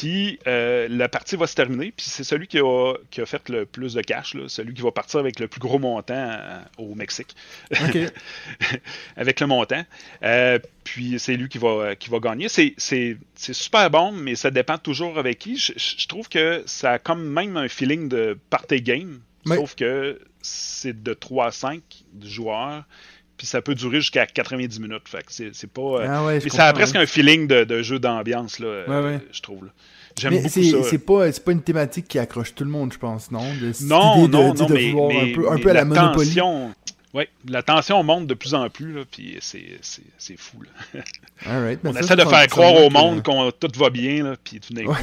Puis 0.03 0.41
euh, 0.49 0.89
la 0.91 1.09
partie 1.09 1.37
va 1.37 1.47
se 1.47 1.55
terminer. 1.55 1.93
Puis 1.97 2.07
c'est 2.09 2.25
celui 2.25 2.49
qui 2.49 2.59
a, 2.59 2.95
qui 3.13 3.21
a 3.21 3.27
fait 3.27 3.49
le 3.49 3.67
plus 3.67 3.95
de 3.95 4.03
cash, 4.03 4.35
là, 4.35 4.49
celui 4.49 4.75
qui 4.75 4.83
va 4.83 4.91
partir 4.91 5.21
avec 5.21 5.39
le 5.39 5.47
plus 5.47 5.61
gros 5.61 5.79
montant 5.79 6.15
euh, 6.17 6.61
au 6.77 6.97
Mexique. 6.97 7.37
Avec 9.17 9.39
le 9.41 9.47
montant. 9.47 9.85
Euh, 10.25 10.59
puis 10.85 11.19
c'est 11.19 11.37
lui 11.37 11.49
qui 11.49 11.59
va, 11.59 11.95
qui 11.97 12.11
va 12.11 12.19
gagner. 12.19 12.49
C'est, 12.49 12.75
super 13.37 13.91
bon, 13.91 14.11
mais 14.13 14.35
ça 14.35 14.51
dépend 14.51 14.77
toujours 14.79 15.19
avec 15.19 15.39
qui. 15.39 15.57
Je, 15.57 15.73
je- 15.77 15.95
je 15.99 16.09
trouve 16.09 16.29
que 16.29 16.63
ça 16.67 16.93
a 16.93 16.99
comme 16.99 17.25
même 17.25 17.57
un 17.57 17.69
feeling 17.69 18.09
de 18.09 18.37
party 18.51 18.83
game, 18.83 19.21
Oui. 19.47 19.57
sauf 19.57 19.75
que 19.77 20.21
c'est 20.41 21.01
de 21.03 21.15
3 21.15 21.47
à 21.47 21.51
5 21.53 21.81
joueurs, 22.23 22.85
puis 23.43 23.49
ça 23.49 23.61
peut 23.61 23.75
durer 23.75 24.01
jusqu'à 24.01 24.25
90 24.25 24.79
minutes. 24.79 25.03
Fait 25.07 25.19
que 25.25 25.33
c'est, 25.53 25.67
pas, 25.67 25.81
euh, 25.83 26.07
Ah 26.09 26.25
ouais, 26.25 26.39
mais 26.45 26.49
ça 26.49 26.69
a 26.69 26.73
presque 26.73 26.95
ouais. 26.95 27.01
un 27.01 27.07
feeling 27.07 27.49
de, 27.49 27.65
de 27.65 27.83
jeu 27.83 27.99
d'ambiance, 27.99 28.61
là, 28.61 28.69
euh, 28.69 29.19
je 29.33 29.41
trouve. 29.43 29.65
J'aime 30.17 30.31
Mais 30.35 30.37
beaucoup 30.43 30.49
c'est 30.51 30.63
ça. 30.71 30.77
c'est 30.85 30.99
pas, 31.05 31.33
c'est 31.33 31.45
pas 31.45 31.51
une 31.51 31.63
thématique 31.63 32.07
qui 32.07 32.21
accroche 32.21 32.55
tout 32.55 32.63
le 32.63 32.71
monde, 32.71 32.93
je 32.93 32.99
pense, 32.99 33.33
non? 33.33 33.43
De, 33.61 33.73
Non, 33.85 34.29
de- 34.29 34.31
non, 34.31 34.55
mais, 34.69 34.91
un 34.93 35.35
peu, 35.35 35.51
un 35.51 35.55
mais 35.57 35.61
peu 35.61 35.71
à 35.71 35.73
la, 35.73 35.85
Monopoly. 35.85 36.29
tension- 36.29 36.73
Oui, 37.15 37.25
la 37.49 37.65
tension 37.65 38.01
monte 38.05 38.29
de 38.29 38.35
plus 38.35 38.55
en 38.55 38.71
plus, 38.71 38.93
là, 38.93 39.01
puis 39.11 39.39
c'est, 39.41 39.81
c'est, 40.19 40.39
fou. 40.39 40.59
Là. 40.63 41.01
Ben 41.45 41.79
on 41.83 41.97
essaie 41.97 42.15
de 42.15 42.25
faire 42.25 42.47
croire 42.47 42.77
au 42.77 42.91
monde 42.91 43.25
qu'on 43.25 43.51
tout 43.51 43.73
va 43.77 43.91
bien, 43.91 44.23
là, 44.23 44.37
puis 44.45 44.61
tout 44.61 44.73
d'un 44.73 44.85
coup. 44.85 44.95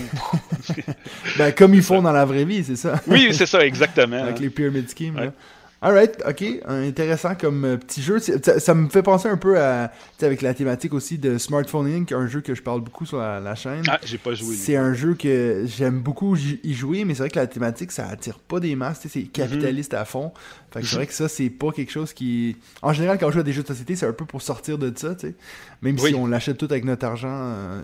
ben, 1.37 1.51
comme 1.51 1.73
ils 1.73 1.83
font 1.83 2.01
dans 2.01 2.13
la 2.13 2.23
vraie 2.23 2.45
vie, 2.45 2.63
c'est 2.63 2.77
ça. 2.77 3.01
oui, 3.07 3.33
c'est 3.33 3.45
ça, 3.47 3.65
exactement. 3.65 4.15
Avec 4.23 4.39
les 4.39 4.49
Pyramid 4.49 4.87
Schemes. 4.97 5.17
Là. 5.17 5.33
Alright, 5.81 6.21
ok, 6.27 6.43
intéressant 6.65 7.35
comme 7.35 7.63
euh, 7.63 7.77
petit 7.77 8.01
jeu. 8.01 8.19
Ça, 8.19 8.73
me 8.73 8.89
fait 8.89 9.01
penser 9.01 9.29
un 9.29 9.37
peu 9.37 9.57
à, 9.61 9.93
avec 10.21 10.41
la 10.41 10.53
thématique 10.53 10.93
aussi 10.93 11.17
de 11.17 11.37
Smartphone 11.37 11.87
Inc., 11.87 12.11
un 12.11 12.27
jeu 12.27 12.41
que 12.41 12.53
je 12.53 12.61
parle 12.61 12.81
beaucoup 12.81 13.05
sur 13.05 13.17
la, 13.19 13.55
chaîne. 13.55 13.83
Ah, 13.87 13.97
j'ai 14.03 14.17
pas 14.17 14.33
joué. 14.33 14.55
C'est 14.55 14.75
un 14.75 14.93
jeu 14.93 15.13
que 15.13 15.63
j'aime 15.67 16.01
beaucoup 16.01 16.35
y 16.35 16.73
jouer, 16.73 17.05
mais 17.05 17.13
c'est 17.13 17.19
vrai 17.19 17.29
que 17.29 17.39
la 17.39 17.47
thématique, 17.47 17.93
ça 17.93 18.07
attire 18.07 18.39
pas 18.39 18.59
des 18.59 18.75
masses, 18.75 19.07
c'est 19.07 19.23
capitaliste 19.23 19.93
à 19.93 20.03
fond. 20.03 20.33
Fait 20.71 20.81
que 20.81 20.85
c'est 20.85 20.95
vrai 20.97 21.07
que 21.07 21.13
ça, 21.13 21.29
c'est 21.29 21.49
pas 21.49 21.71
quelque 21.71 21.91
chose 21.91 22.11
qui... 22.11 22.57
En 22.81 22.91
général, 22.91 23.17
quand 23.17 23.27
on 23.27 23.31
joue 23.31 23.39
à 23.39 23.43
des 23.43 23.53
jeux 23.53 23.63
de 23.63 23.67
société, 23.67 23.95
c'est 23.95 24.05
un 24.05 24.13
peu 24.13 24.25
pour 24.25 24.41
sortir 24.41 24.77
de 24.77 24.91
ça, 24.93 25.15
tu 25.15 25.27
sais. 25.27 25.35
Même 25.81 25.97
si 25.97 26.13
on 26.13 26.27
l'achète 26.27 26.57
tout 26.57 26.67
avec 26.69 26.83
notre 26.83 27.05
argent. 27.05 27.29
Euh. 27.31 27.81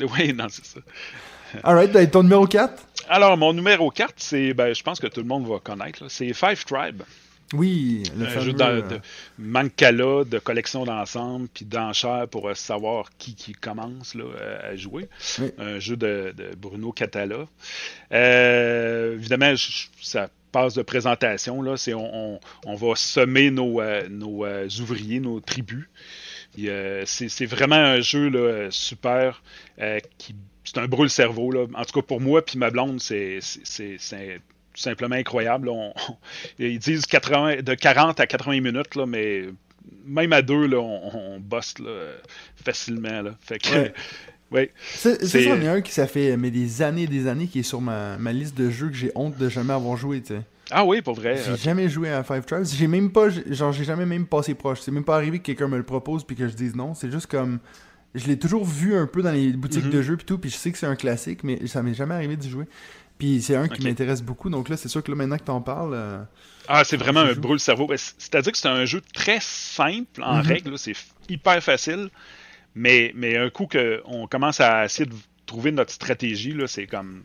oui, 0.18 0.34
non, 0.34 0.48
c'est 0.50 0.66
ça. 0.66 0.80
Alright, 1.62 1.92
ben, 1.92 2.08
ton 2.08 2.22
numéro 2.22 2.46
4 2.46 2.86
alors, 3.08 3.36
mon 3.36 3.52
numéro 3.52 3.90
4, 3.90 4.14
c'est, 4.16 4.52
ben, 4.52 4.74
je 4.74 4.82
pense 4.82 4.98
que 4.98 5.06
tout 5.06 5.20
le 5.20 5.28
monde 5.28 5.46
va 5.46 5.60
connaître, 5.60 6.08
c'est 6.08 6.32
Five 6.32 6.64
Tribe. 6.64 7.02
Oui, 7.52 8.02
le 8.16 8.26
un 8.26 8.40
jeu 8.40 8.52
de, 8.52 8.80
de 8.80 9.00
Mancala, 9.38 10.24
de 10.24 10.38
collection 10.40 10.84
d'ensemble, 10.84 11.46
puis 11.46 11.64
d'enchères 11.64 12.26
pour 12.28 12.48
euh, 12.48 12.54
savoir 12.54 13.10
qui, 13.18 13.36
qui 13.36 13.52
commence 13.52 14.16
là, 14.16 14.24
à 14.64 14.74
jouer. 14.74 15.08
Un 15.58 15.78
jeu 15.78 15.96
de, 15.96 16.34
Bruno 16.56 16.90
Catala. 16.90 17.46
Euh, 18.12 19.14
évidemment, 19.14 19.54
ça 20.02 20.28
passe 20.50 20.74
de 20.74 20.82
présentation. 20.82 21.62
Là, 21.62 21.76
c'est 21.76 21.94
on, 21.94 22.40
on, 22.64 22.74
va 22.74 22.96
semer 22.96 23.52
nos, 23.52 23.80
euh, 23.80 24.08
nos 24.08 24.44
ouvriers, 24.80 25.20
nos 25.20 25.38
tribus. 25.38 25.88
C'est 26.56 27.46
vraiment 27.46 27.76
un 27.76 28.00
jeu 28.00 28.28
là, 28.28 28.68
super 28.70 29.42
qui 30.18 30.34
c'est 30.66 30.78
un 30.78 30.86
brûle-cerveau. 30.86 31.50
Là. 31.52 31.66
En 31.74 31.84
tout 31.84 32.00
cas, 32.00 32.06
pour 32.06 32.20
moi, 32.20 32.44
puis 32.44 32.58
ma 32.58 32.70
blonde, 32.70 33.00
c'est 33.00 33.38
simplement 34.74 35.14
incroyable. 35.14 35.70
ils 36.58 36.78
disent 36.78 37.06
80, 37.06 37.62
de 37.62 37.74
40 37.74 38.20
à 38.20 38.26
80 38.26 38.60
minutes, 38.60 38.94
là, 38.94 39.06
mais 39.06 39.44
même 40.04 40.32
à 40.32 40.42
deux, 40.42 40.66
là, 40.66 40.78
on, 40.78 41.34
on 41.34 41.40
bosse 41.40 41.74
facilement. 42.62 43.22
Là. 43.22 43.36
Fait 43.40 43.58
que, 43.58 43.92
ouais. 44.50 44.72
C'est 44.94 45.24
ça, 45.24 45.52
un 45.52 45.80
qui 45.80 45.92
ça 45.92 46.06
fait 46.06 46.36
mais 46.36 46.50
des 46.50 46.82
années 46.82 47.04
et 47.04 47.08
des 47.08 47.26
années 47.28 47.46
qui 47.46 47.60
est 47.60 47.64
sur 47.64 47.80
ma, 47.80 48.18
ma 48.18 48.32
liste 48.32 48.56
de 48.56 48.70
jeux 48.70 48.88
que 48.88 48.96
j'ai 48.96 49.12
honte 49.14 49.36
de 49.38 49.48
jamais 49.48 49.72
avoir 49.72 49.96
joué. 49.96 50.22
Ah 50.70 50.84
oui, 50.84 51.00
pour 51.00 51.14
vrai. 51.14 51.40
J'ai 51.44 51.56
jamais 51.56 51.88
joué 51.88 52.10
à 52.10 52.24
Five 52.24 52.44
Tribes. 52.44 52.64
J'ai 52.64 52.86
même 52.86 53.12
pas, 53.12 53.28
genre, 53.30 53.72
j'ai 53.72 53.84
jamais 53.84 54.06
même 54.06 54.26
passé 54.26 54.54
proche. 54.54 54.80
C'est 54.80 54.90
même 54.90 55.04
pas 55.04 55.16
arrivé 55.16 55.38
que 55.38 55.44
quelqu'un 55.44 55.68
me 55.68 55.76
le 55.76 55.84
propose 55.84 56.24
puis 56.24 56.34
que 56.34 56.48
je 56.48 56.54
dise 56.54 56.74
non. 56.74 56.94
C'est 56.94 57.10
juste 57.10 57.26
comme 57.26 57.60
je 58.16 58.26
l'ai 58.26 58.38
toujours 58.38 58.64
vu 58.64 58.96
un 58.96 59.06
peu 59.06 59.22
dans 59.22 59.30
les 59.30 59.52
boutiques 59.52 59.84
mhm. 59.84 59.90
de 59.90 60.02
jeux 60.02 60.16
puis 60.16 60.26
tout, 60.26 60.38
puis 60.38 60.50
je 60.50 60.56
sais 60.56 60.72
que 60.72 60.78
c'est 60.78 60.86
un 60.86 60.96
classique, 60.96 61.44
mais 61.44 61.66
ça 61.66 61.82
m'est 61.82 61.94
jamais 61.94 62.14
arrivé 62.14 62.36
d'y 62.36 62.48
jouer. 62.48 62.64
Puis 63.18 63.40
c'est 63.40 63.56
un 63.56 63.68
qui 63.68 63.82
m'intéresse 63.82 64.22
beaucoup, 64.22 64.50
donc 64.50 64.68
là, 64.68 64.76
c'est 64.76 64.88
sûr 64.88 65.02
que 65.02 65.10
là, 65.10 65.16
maintenant 65.16 65.38
que 65.38 65.44
t'en 65.44 65.60
parles... 65.60 65.94
Euh, 65.94 66.22
ah, 66.68 66.84
c'est 66.84 66.98
vraiment 66.98 67.20
un 67.20 67.32
brûle-cerveau. 67.32 67.86
Ben, 67.86 67.96
c'est-à-dire 67.96 68.52
que 68.52 68.58
c'est 68.58 68.68
un 68.68 68.84
jeu 68.84 69.00
très 69.14 69.38
simple 69.40 70.22
en 70.22 70.36
mhm. 70.36 70.46
règle, 70.46 70.78
c'est 70.78 70.94
hyper 71.28 71.62
facile, 71.62 72.10
mais, 72.74 73.12
mais 73.14 73.36
un 73.36 73.48
coup 73.48 73.66
qu'on 73.66 74.26
commence 74.26 74.60
à 74.60 74.84
essayer 74.84 75.08
de 75.08 75.14
trouver 75.46 75.72
notre 75.72 75.92
stratégie, 75.92 76.52
là, 76.52 76.66
c'est 76.66 76.86
comme 76.86 77.22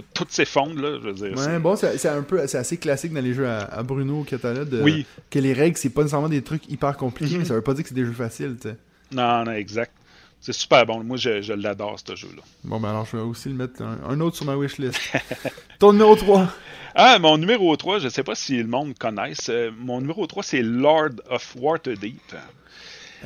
tout, 0.00 0.26
s'effondre, 0.28 0.80
là, 0.80 0.98
je 1.02 1.08
veux 1.08 1.12
dire. 1.12 1.38
Ouais, 1.38 1.58
bon, 1.58 1.76
c'est 1.76 2.06
un 2.06 2.22
peu, 2.22 2.46
c'est 2.46 2.58
assez 2.58 2.76
classique 2.76 3.12
dans 3.12 3.20
les 3.20 3.34
jeux 3.34 3.48
à, 3.48 3.82
Bruno 3.82 4.24
Catala 4.24 4.64
de, 4.64 4.82
oui. 4.82 5.06
que 5.30 5.38
les 5.38 5.52
règles, 5.52 5.76
c'est 5.76 5.90
pas 5.90 6.02
nécessairement 6.02 6.28
des 6.28 6.42
trucs 6.42 6.68
hyper 6.68 6.96
compliqués, 6.96 7.38
mais 7.38 7.44
ça 7.44 7.54
veut 7.54 7.62
pas 7.62 7.74
dire 7.74 7.82
que 7.82 7.88
c'est 7.88 7.94
des 7.94 8.04
jeux 8.04 8.12
faciles, 8.12 8.56
tu 8.60 8.68
sais. 8.68 8.76
Non, 9.12 9.44
non, 9.44 9.52
exact. 9.52 9.92
C'est 10.40 10.52
super 10.52 10.86
bon. 10.86 11.02
Moi, 11.02 11.16
je, 11.16 11.52
l'adore, 11.52 11.98
ce 12.04 12.14
jeu-là. 12.14 12.42
Bon, 12.64 12.78
ben 12.78 12.90
alors, 12.90 13.06
je 13.06 13.16
vais 13.16 13.22
aussi 13.22 13.48
le 13.48 13.54
mettre 13.54 13.82
un, 13.82 14.20
autre 14.20 14.36
sur 14.36 14.46
ma 14.46 14.56
wishlist. 14.56 15.00
Ton 15.78 15.92
numéro 15.92 16.14
3 16.14 16.48
Ah, 16.94 17.18
mon 17.18 17.38
numéro 17.38 17.76
3, 17.76 17.98
je 17.98 18.04
ne 18.04 18.10
sais 18.10 18.22
pas 18.22 18.34
si 18.34 18.56
le 18.56 18.68
monde 18.68 18.96
connaisse. 18.98 19.48
Euh, 19.48 19.70
mon 19.76 20.00
numéro 20.00 20.26
3, 20.26 20.42
c'est 20.42 20.62
Lord 20.62 21.16
of 21.30 21.56
Waterdeep. 21.58 22.34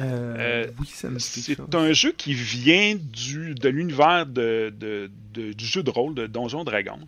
Euh, 0.00 0.36
euh, 0.38 0.66
oui, 0.80 0.86
ça 0.92 1.10
me 1.10 1.18
C'est 1.18 1.74
un 1.74 1.92
jeu 1.92 2.12
qui 2.12 2.34
vient 2.34 2.96
du, 2.96 3.54
de 3.54 3.68
l'univers 3.68 4.26
de, 4.26 4.72
du 5.34 5.66
jeu 5.66 5.82
de 5.82 5.90
rôle 5.90 6.14
de 6.14 6.26
Donjon 6.26 6.64
Dragon. 6.64 6.98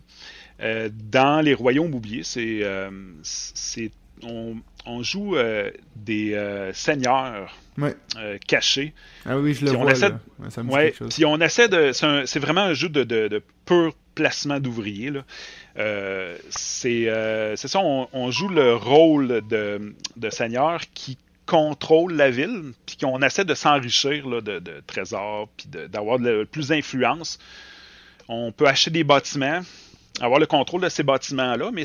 dans 0.59 1.43
les 1.43 1.53
royaumes 1.53 1.93
oubliés, 1.93 2.23
c'est, 2.23 2.61
c'est 3.23 3.91
on, 4.23 4.55
on, 4.85 5.03
joue 5.03 5.35
des 5.95 6.71
seigneurs 6.73 7.57
euh, 7.81 8.37
caché. 8.47 8.93
Ah 9.25 9.37
oui, 9.39 9.53
je 9.53 9.65
le 9.65 9.71
vois. 9.71 10.91
puis 11.09 11.25
on 11.25 11.39
essaie 11.39 11.67
de. 11.67 11.91
C'est 11.91 12.39
vraiment 12.39 12.61
un 12.61 12.73
jeu 12.73 12.89
de, 12.89 13.03
de, 13.03 13.41
pur 13.65 13.93
placement 14.15 14.59
d'ouvriers. 14.59 15.11
Euh, 15.77 16.37
euh, 16.85 17.55
c'est 17.55 17.67
ça, 17.67 17.79
on, 17.79 18.31
joue 18.31 18.49
le 18.49 18.75
rôle 18.75 19.41
de, 19.47 19.95
de 20.17 20.29
seigneur 20.29 20.81
qui 20.93 21.17
contrôle 21.45 22.13
la 22.13 22.29
ville, 22.29 22.73
puis 22.85 22.97
qu'on 22.97 23.21
essaie 23.21 23.45
de 23.45 23.53
s'enrichir 23.53 24.27
de, 24.27 24.59
de, 24.59 24.83
trésors, 24.87 25.49
puis 25.57 25.67
d'avoir 25.89 26.19
plus 26.51 26.69
d'influence. 26.69 27.39
On 28.27 28.51
peut 28.51 28.67
acheter 28.67 28.91
des 28.91 29.03
bâtiments, 29.03 29.61
avoir 30.21 30.39
le 30.39 30.45
contrôle 30.45 30.81
de 30.81 30.89
ces 30.89 31.03
bâtiments-là, 31.03 31.71
mais 31.71 31.83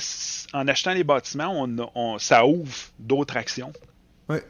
en 0.53 0.69
achetant 0.69 0.93
les 0.93 1.05
bâtiments, 1.05 1.67
on, 1.95 2.19
ça 2.19 2.47
ouvre 2.47 2.77
d'autres 2.99 3.37
actions. 3.37 3.73
Ouais. 4.29 4.45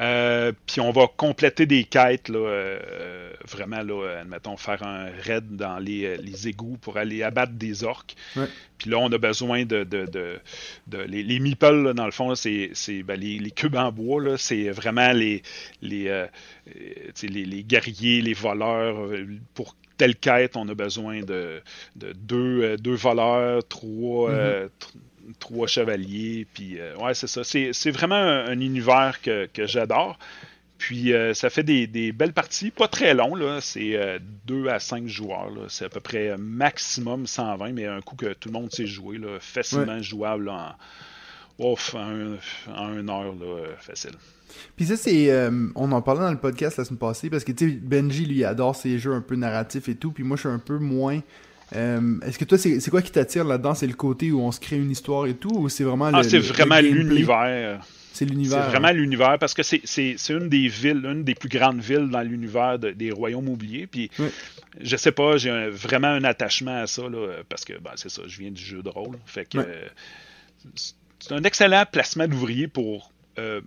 Euh, 0.00 0.52
puis 0.66 0.80
on 0.80 0.92
va 0.92 1.06
compléter 1.14 1.66
des 1.66 1.84
quêtes, 1.84 2.28
là, 2.28 2.38
euh, 2.38 3.32
vraiment, 3.46 3.82
là, 3.82 4.20
admettons, 4.20 4.56
faire 4.56 4.82
un 4.82 5.10
raid 5.22 5.56
dans 5.56 5.78
les, 5.78 6.16
les 6.16 6.48
égouts 6.48 6.78
pour 6.80 6.96
aller 6.96 7.22
abattre 7.22 7.52
des 7.52 7.84
orques. 7.84 8.14
Puis 8.78 8.90
là, 8.90 8.98
on 8.98 9.12
a 9.12 9.18
besoin 9.18 9.64
de... 9.64 9.84
de, 9.84 10.06
de, 10.06 10.98
les, 11.06 11.22
les 11.22 11.38
meeples, 11.38 11.92
dans 11.92 12.06
le 12.06 12.12
fond, 12.12 12.34
c'est 12.34 12.72
ben, 13.02 13.20
les, 13.20 13.38
les, 13.38 13.50
cubes 13.50 13.76
en 13.76 13.92
bois, 13.92 14.38
c'est 14.38 14.70
vraiment 14.70 15.12
les, 15.12 15.42
les, 15.82 16.08
euh, 16.08 16.26
les, 17.22 17.44
les, 17.44 17.62
guerriers, 17.62 18.22
les 18.22 18.34
voleurs. 18.34 19.10
Pour 19.52 19.76
telle 19.98 20.16
quête, 20.16 20.56
on 20.56 20.66
a 20.68 20.74
besoin 20.74 21.20
de, 21.20 21.60
de 21.96 22.12
deux, 22.12 22.78
deux 22.78 22.94
voleurs, 22.94 23.66
trois... 23.68 24.30
Mm-hmm 24.30 24.68
trois 25.38 25.66
chevaliers. 25.66 26.46
Puis, 26.52 26.78
euh, 26.78 26.96
ouais, 26.96 27.14
c'est 27.14 27.26
ça. 27.26 27.42
C'est 27.44 27.90
vraiment 27.90 28.16
un, 28.16 28.60
univers 28.60 29.20
que, 29.22 29.48
j'adore. 29.66 30.18
Puis, 30.78 31.12
euh, 31.12 31.34
ça 31.34 31.50
fait 31.50 31.62
des, 31.62 32.12
belles 32.12 32.32
parties, 32.32 32.70
pas 32.70 32.88
très 32.88 33.14
long, 33.14 33.34
là. 33.34 33.60
C'est 33.60 34.20
2 34.46 34.66
euh, 34.66 34.72
à 34.72 34.78
5 34.78 35.06
joueurs, 35.06 35.50
C'est 35.68 35.84
à 35.84 35.88
peu 35.88 36.00
près 36.00 36.36
maximum 36.38 37.26
120, 37.26 37.72
mais 37.72 37.86
un 37.86 38.00
coup 38.00 38.16
que 38.16 38.32
tout 38.32 38.48
le 38.48 38.52
monde 38.52 38.72
sait 38.72 38.86
jouer, 38.86 39.18
là, 39.18 39.38
facilement 39.40 40.00
jouable 40.00 40.48
en, 40.48 40.74
ouf, 41.58 41.94
en, 41.94 42.98
une 42.98 43.10
heure, 43.10 43.34
facile. 43.78 44.12
Puis 44.74 44.86
ça, 44.86 44.96
c'est. 44.96 45.30
on 45.74 45.92
en 45.92 46.02
parlait 46.02 46.22
dans 46.22 46.32
le 46.32 46.38
podcast 46.38 46.78
la 46.78 46.84
semaine 46.84 46.98
passée, 46.98 47.28
parce 47.28 47.44
que, 47.44 47.52
tu 47.52 47.70
sais, 47.70 47.76
Benji, 47.76 48.24
lui, 48.24 48.44
adore 48.44 48.74
ces 48.74 48.98
jeux 48.98 49.12
un 49.12 49.20
peu 49.20 49.36
narratifs 49.36 49.88
et 49.90 49.94
tout, 49.94 50.12
puis 50.12 50.24
moi, 50.24 50.36
je 50.36 50.40
suis 50.40 50.48
un 50.48 50.58
peu 50.58 50.78
moins 50.78 51.20
euh, 51.76 52.20
est-ce 52.22 52.38
que 52.38 52.44
toi, 52.44 52.58
c'est 52.58 52.90
quoi 52.90 53.02
qui 53.02 53.12
t'attire 53.12 53.44
là-dedans? 53.44 53.74
C'est 53.74 53.86
le 53.86 53.94
côté 53.94 54.30
où 54.32 54.40
on 54.40 54.52
se 54.52 54.60
crée 54.60 54.76
une 54.76 54.90
histoire 54.90 55.26
et 55.26 55.34
tout 55.34 55.50
Ou 55.50 55.68
c'est 55.68 55.84
vraiment 55.84 56.10
Ah, 56.12 56.22
c'est 56.22 56.38
vraiment 56.38 56.80
l'univers. 56.80 57.80
C'est 58.12 58.24
l'univers. 58.24 58.64
C'est 58.64 58.70
vraiment 58.70 58.90
l'univers 58.90 59.38
parce 59.38 59.54
que 59.54 59.62
c'est 59.62 60.28
une 60.28 60.48
des 60.48 60.68
villes, 60.68 61.04
une 61.04 61.24
des 61.24 61.34
plus 61.34 61.48
grandes 61.48 61.80
villes 61.80 62.08
dans 62.10 62.22
l'univers 62.22 62.78
des 62.78 63.10
royaumes 63.10 63.48
oubliés. 63.48 63.86
Puis, 63.86 64.10
je 64.80 64.96
sais 64.96 65.12
pas, 65.12 65.36
j'ai 65.36 65.70
vraiment 65.70 66.08
un 66.08 66.24
attachement 66.24 66.82
à 66.82 66.86
ça 66.86 67.02
parce 67.48 67.64
que 67.64 67.74
ben, 67.74 67.92
c'est 67.96 68.10
ça, 68.10 68.22
je 68.26 68.38
viens 68.38 68.50
du 68.50 68.62
jeu 68.62 68.82
de 68.82 68.88
rôle. 68.88 69.18
Fait 69.26 69.44
que 69.44 69.58
c'est 71.20 71.34
un 71.34 71.44
excellent 71.44 71.84
placement 71.90 72.26
d'ouvrier 72.26 72.66
pour. 72.66 73.12
Euh, 73.38 73.60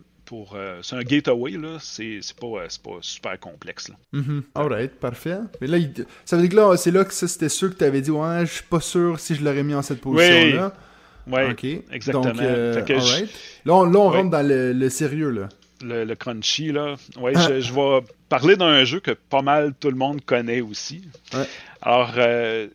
euh, 0.53 0.79
c'est 0.81 0.95
un 0.95 1.03
gateway, 1.03 1.51
là. 1.51 1.77
C'est 1.79 2.19
pas, 2.39 2.47
euh, 2.47 2.67
pas 2.83 2.97
super 3.01 3.39
complexe, 3.39 3.89
là. 3.89 3.95
Mm-hmm. 4.13 4.41
Alright, 4.55 4.91
parfait. 4.99 5.37
Mais 5.61 5.67
là, 5.67 5.77
ça 6.25 6.35
veut 6.35 6.43
dire 6.43 6.51
que 6.51 6.55
là, 6.55 6.77
c'est 6.77 6.91
là 6.91 7.05
que 7.05 7.13
c'était 7.13 7.49
sûr 7.49 7.69
que 7.69 7.75
tu 7.75 7.83
avais 7.83 8.01
dit, 8.01 8.11
ouais, 8.11 8.45
je 8.45 8.53
suis 8.53 8.63
pas 8.63 8.79
sûr 8.79 9.19
si 9.19 9.35
je 9.35 9.43
l'aurais 9.43 9.63
mis 9.63 9.73
en 9.73 9.81
cette 9.81 10.01
position-là. 10.01 10.73
Oui, 11.27 11.33
ouais, 11.33 11.81
exactement. 11.91 12.33
Donc, 12.33 12.41
euh, 12.41 12.83
Là, 13.65 13.73
on, 13.73 13.83
là, 13.85 13.99
on 13.99 14.09
rentre 14.09 14.29
dans 14.29 14.45
le, 14.45 14.89
sérieux, 14.89 15.29
là. 15.29 15.49
Le, 15.81 16.13
crunchy, 16.15 16.71
là. 16.71 16.95
Ouais, 17.17 17.33
je, 17.35 17.61
je, 17.61 17.73
vais 17.73 18.05
parler 18.29 18.55
d'un 18.55 18.83
jeu 18.83 18.99
que 18.99 19.11
pas 19.11 19.41
mal 19.41 19.73
tout 19.79 19.89
le 19.89 19.97
monde 19.97 20.23
connaît 20.25 20.61
aussi. 20.61 21.03
Ouais. 21.33 21.45
Alors, 21.81 22.13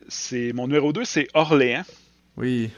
c'est 0.07 0.53
mon 0.53 0.67
numéro 0.67 0.93
2, 0.93 1.03
c'est 1.05 1.27
Orléans. 1.33 1.83
Oui 2.37 2.69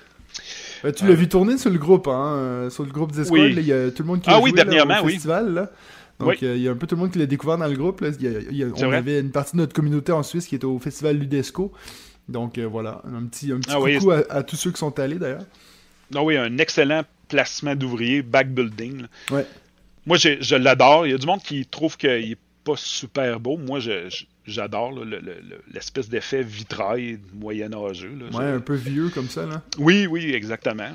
tu 0.95 1.07
l'as 1.07 1.13
vu 1.13 1.27
tourner 1.27 1.57
sur 1.57 1.69
le 1.69 1.77
groupe, 1.77 2.07
hein, 2.07 2.35
euh, 2.35 2.69
sur 2.69 2.83
le 2.83 2.91
groupe 2.91 3.11
Discord. 3.11 3.39
Il 3.39 3.65
y 3.65 3.73
a 3.73 3.91
tout 3.91 4.03
le 4.03 4.07
monde 4.07 4.21
qui 4.21 4.29
ah, 4.29 4.35
a 4.35 4.39
oui, 4.39 4.50
joué, 4.50 4.63
dernièrement, 4.63 5.01
au 5.03 5.07
festival. 5.07 5.53
Là. 5.53 5.71
Donc, 6.19 6.43
euh, 6.43 6.55
il 6.55 6.61
y 6.61 6.67
a 6.67 6.71
un 6.71 6.75
peu 6.75 6.88
tout 6.88 6.95
le 6.95 7.01
monde 7.01 7.11
qui 7.11 7.19
l'a 7.19 7.25
découvert 7.25 7.57
dans 7.57 7.67
le 7.67 7.75
groupe. 7.75 8.01
Là. 8.01 8.09
on 8.77 8.91
avait 8.91 9.19
une 9.19 9.31
partie 9.31 9.53
de 9.53 9.57
notre 9.57 9.73
communauté 9.73 10.11
en 10.11 10.23
Suisse 10.23 10.47
qui 10.47 10.55
était 10.55 10.65
au 10.65 10.79
festival 10.79 11.17
Ludesco. 11.17 11.71
Donc, 12.29 12.57
euh, 12.57 12.67
voilà, 12.67 13.01
un 13.05 13.25
petit, 13.25 13.51
un 13.51 13.59
petit 13.59 13.71
ah 13.71 13.79
coucou 13.79 14.11
à, 14.11 14.43
tous 14.43 14.55
ceux 14.55 14.71
qui 14.71 14.77
sont 14.77 14.97
allés, 15.00 15.15
d'ailleurs. 15.15 15.45
Ah 16.15 16.23
oui, 16.23 16.38
un 16.38 16.57
excellent 16.57 17.03
placement 17.27 17.75
d'ouvriers, 17.75 18.21
backbuilding. 18.21 19.05
Ouais. 19.31 19.45
Moi, 20.05 20.17
je 20.17 20.55
l'adore. 20.55 21.07
Il 21.07 21.11
y 21.11 21.15
a 21.15 21.17
du 21.17 21.25
monde 21.25 21.41
qui 21.41 21.65
trouve 21.65 21.97
qu'il 21.97 22.29
n'est 22.29 22.38
pas 22.63 22.75
super 22.75 23.39
beau. 23.39 23.57
Moi, 23.57 23.79
j'adore 24.51 24.93
l'espèce 25.74 26.10
d'effet 26.10 26.43
vitrail 26.43 27.20
moyenâgeux. 27.34 28.15
Là. 28.15 28.38
Ouais, 28.38 28.46
un 28.46 28.60
peu 28.60 28.75
vieux 28.75 29.10
comme 29.10 29.29
ça. 29.29 29.46
Là. 29.46 29.62
Oui, 29.77 30.08
oui, 30.08 30.34
exactement. 30.34 30.91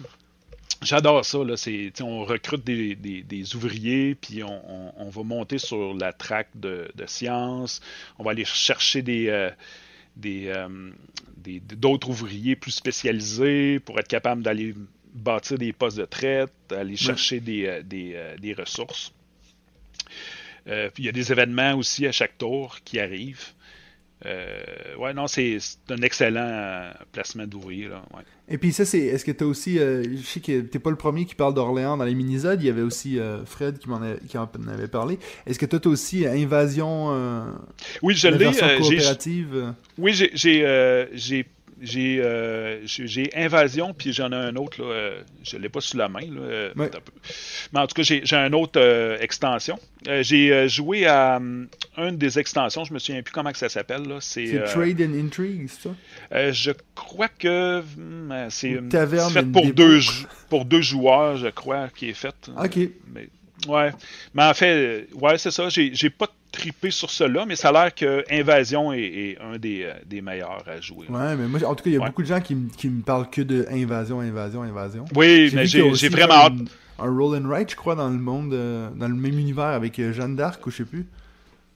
J'adore 0.82 1.24
ça. 1.24 1.38
Là. 1.38 1.54
On 2.02 2.24
recrute 2.24 2.64
des, 2.64 3.56
ouvriers, 3.56 4.14
puis 4.14 4.42
on, 4.44 5.08
va 5.08 5.22
monter 5.22 5.58
sur 5.58 5.94
la 5.94 6.12
traque 6.12 6.50
de, 6.54 6.88
sciences. 7.06 7.80
On 8.18 8.24
va 8.24 8.32
aller 8.32 8.44
chercher 8.44 9.02
des, 9.02 9.28
euh, 9.28 9.50
euh, 10.24 10.90
d'autres 11.76 12.08
ouvriers 12.08 12.56
plus 12.56 12.72
spécialisés 12.72 13.80
pour 13.80 13.98
être 13.98 14.08
capable 14.08 14.42
d'aller 14.42 14.74
bâtir 15.14 15.58
des 15.58 15.72
postes 15.72 15.96
de 15.98 16.04
traite, 16.04 16.52
aller 16.70 16.96
chercher 16.96 17.40
des, 17.40 17.66
euh, 17.66 18.36
des, 18.36 18.52
ressources. 18.52 19.12
Puis 20.66 21.02
il 21.02 21.06
y 21.06 21.08
a 21.08 21.12
des 21.12 21.32
événements 21.32 21.74
aussi 21.74 22.06
à 22.06 22.12
chaque 22.12 22.38
tour 22.38 22.78
qui 22.84 22.98
arrivent. 22.98 23.54
Euh, 24.24 24.96
ouais, 24.98 25.12
non, 25.12 25.26
c'est 25.26 25.58
un 25.90 26.00
excellent 26.00 26.40
euh, 26.40 26.90
placement 27.12 27.46
d'ouvrier. 27.46 27.88
Ouais. 27.88 28.22
Et 28.48 28.56
puis 28.56 28.72
ça, 28.72 28.86
c'est. 28.86 29.00
Est-ce 29.00 29.24
que 29.24 29.30
tu 29.30 29.44
as 29.44 29.46
aussi. 29.46 29.78
Euh, 29.78 30.02
je 30.04 30.22
sais 30.22 30.40
que 30.40 30.62
t'es 30.62 30.78
pas 30.78 30.90
le 30.90 30.96
premier 30.96 31.26
qui 31.26 31.34
parle 31.34 31.52
d'Orléans 31.52 31.98
dans 31.98 32.04
les 32.04 32.14
minisodes. 32.14 32.62
Il 32.62 32.66
y 32.66 32.70
avait 32.70 32.82
aussi 32.82 33.18
Fred 33.44 33.78
qui, 33.78 33.88
m'en 33.90 34.00
qui 34.26 34.38
en 34.38 34.48
avait 34.68 34.88
parlé. 34.88 35.18
Est-ce 35.46 35.58
que 35.58 35.66
tu 35.66 35.76
as 35.76 35.86
aussi 35.86 36.26
Invasion. 36.26 37.44
oui, 38.02 38.14
je 38.14 38.28
l'ai. 38.28 38.78
coopérative. 38.78 39.74
Oui, 39.98 40.12
j'ai 40.14 41.46
euh, 41.82 42.80
j'ai 42.84 43.30
Invasion, 43.34 43.92
puis 43.92 44.12
j'en 44.12 44.32
ai 44.32 44.36
un 44.36 44.56
autre, 44.56 44.82
là, 44.82 44.88
euh, 44.88 45.20
je 45.42 45.56
ne 45.56 45.62
l'ai 45.62 45.68
pas 45.68 45.80
sous 45.80 45.96
la 45.96 46.08
main. 46.08 46.20
Là, 46.20 46.40
euh, 46.40 46.72
Mais 46.76 47.80
en 47.80 47.86
tout 47.86 47.94
cas, 47.94 48.02
j'ai 48.02 48.36
un 48.36 48.52
autre 48.52 48.80
extension. 49.20 49.78
j'ai 50.06 50.68
joué 50.68 51.06
à 51.06 51.40
une 51.98 52.16
des 52.16 52.38
extensions, 52.38 52.84
je 52.84 52.94
me 52.94 52.98
souviens 52.98 53.22
plus 53.22 53.32
comment 53.32 53.52
que 53.52 53.58
ça 53.58 53.68
s'appelle. 53.68 54.04
C'est 54.20 54.62
Trade 54.66 55.02
and 55.02 55.18
Intrigue, 55.18 55.68
c'est 55.68 55.88
ça? 55.88 56.52
je 56.52 56.72
crois 56.94 57.28
que 57.28 57.80
hmm, 57.80 58.48
c'est 58.50 58.80
fait 59.30 59.52
pour 59.52 59.72
deux, 59.72 60.00
pour 60.48 60.64
deux 60.64 60.82
joueurs, 60.82 61.36
je 61.36 61.48
crois, 61.48 61.88
qui 61.88 62.08
est 62.08 62.14
fait. 62.14 62.50
OK. 62.56 62.78
Mais, 63.12 63.28
ouais. 63.68 63.92
Mais 64.34 64.44
en 64.44 64.54
fait, 64.54 65.08
ouais, 65.14 65.38
c'est 65.38 65.50
ça. 65.50 65.68
J'ai 65.68 66.10
pas 66.10 66.28
triper 66.52 66.90
sur 66.90 67.10
cela, 67.10 67.44
mais 67.46 67.56
ça 67.56 67.68
a 67.68 67.72
l'air 67.72 67.94
que 67.94 68.24
Invasion 68.30 68.92
est, 68.92 69.36
un 69.40 69.58
des, 69.58 69.82
euh, 69.84 69.92
des, 70.06 70.20
meilleurs 70.20 70.64
à 70.66 70.80
jouer. 70.80 71.06
Ouais, 71.08 71.36
mais 71.36 71.46
moi, 71.46 71.60
en 71.64 71.74
tout 71.74 71.84
cas, 71.84 71.90
il 71.90 71.94
y 71.94 71.96
a 71.96 72.06
beaucoup 72.06 72.22
de 72.22 72.28
gens 72.28 72.40
qui, 72.40 72.56
qui, 72.76 72.88
me 72.88 73.02
parlent 73.02 73.28
que 73.28 73.42
de 73.42 73.66
Invasion, 73.70 74.20
Invasion, 74.20 74.62
Invasion. 74.62 75.04
Oui, 75.14 75.50
mais 75.54 75.66
j'ai 75.66 76.08
vraiment 76.08 76.34
hâte. 76.34 76.52
Un, 76.98 77.10
roll 77.10 77.36
and 77.36 77.46
write, 77.46 77.70
je 77.70 77.76
crois, 77.76 77.94
dans 77.94 78.08
le 78.08 78.18
monde, 78.18 78.54
euh, 78.54 78.88
dans 78.96 79.08
le 79.08 79.14
même 79.14 79.38
univers 79.38 79.66
avec 79.66 79.98
euh, 79.98 80.14
Jeanne 80.14 80.34
d'Arc 80.34 80.66
ou 80.66 80.70
je 80.70 80.78
sais 80.78 80.84
plus. 80.84 81.06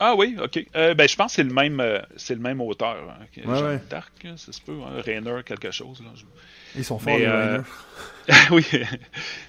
Ah 0.02 0.14
oui, 0.16 0.37
ok. 0.42 0.66
ben, 0.73 1.09
je 1.09 1.14
pense 1.14 1.33
que 1.33 1.37
c'est 1.37 1.45
le 1.45 1.52
même, 1.52 1.83
c'est 2.16 2.35
le 2.35 2.40
même 2.40 2.61
auteur. 2.62 2.97
Hein, 3.47 3.78
d'Arc, 3.90 4.12
ça 4.37 4.50
se 4.50 4.61
peut. 4.61 4.78
Hein, 4.83 5.02
Rainer, 5.04 5.42
quelque 5.45 5.71
chose. 5.71 6.02
Là. 6.02 6.11
Ils 6.75 6.85
sont 6.85 6.99
forts, 6.99 7.19
les 7.19 7.28
Rainer. 7.28 7.62
oui, 8.50 8.64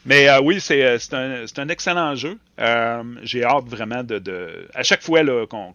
mais 0.05 0.27
euh, 0.27 0.41
oui, 0.41 0.60
c'est 0.60 1.13
un, 1.13 1.46
un, 1.58 1.70
excellent 1.70 2.15
jeu. 2.15 2.38
Euh, 2.60 3.03
j'ai 3.24 3.43
hâte 3.43 3.65
vraiment 3.65 4.03
de, 4.03 4.20
de, 4.20 4.67
À 4.74 4.84
chaque 4.84 5.01
fois 5.01 5.22
qu'on. 5.48 5.74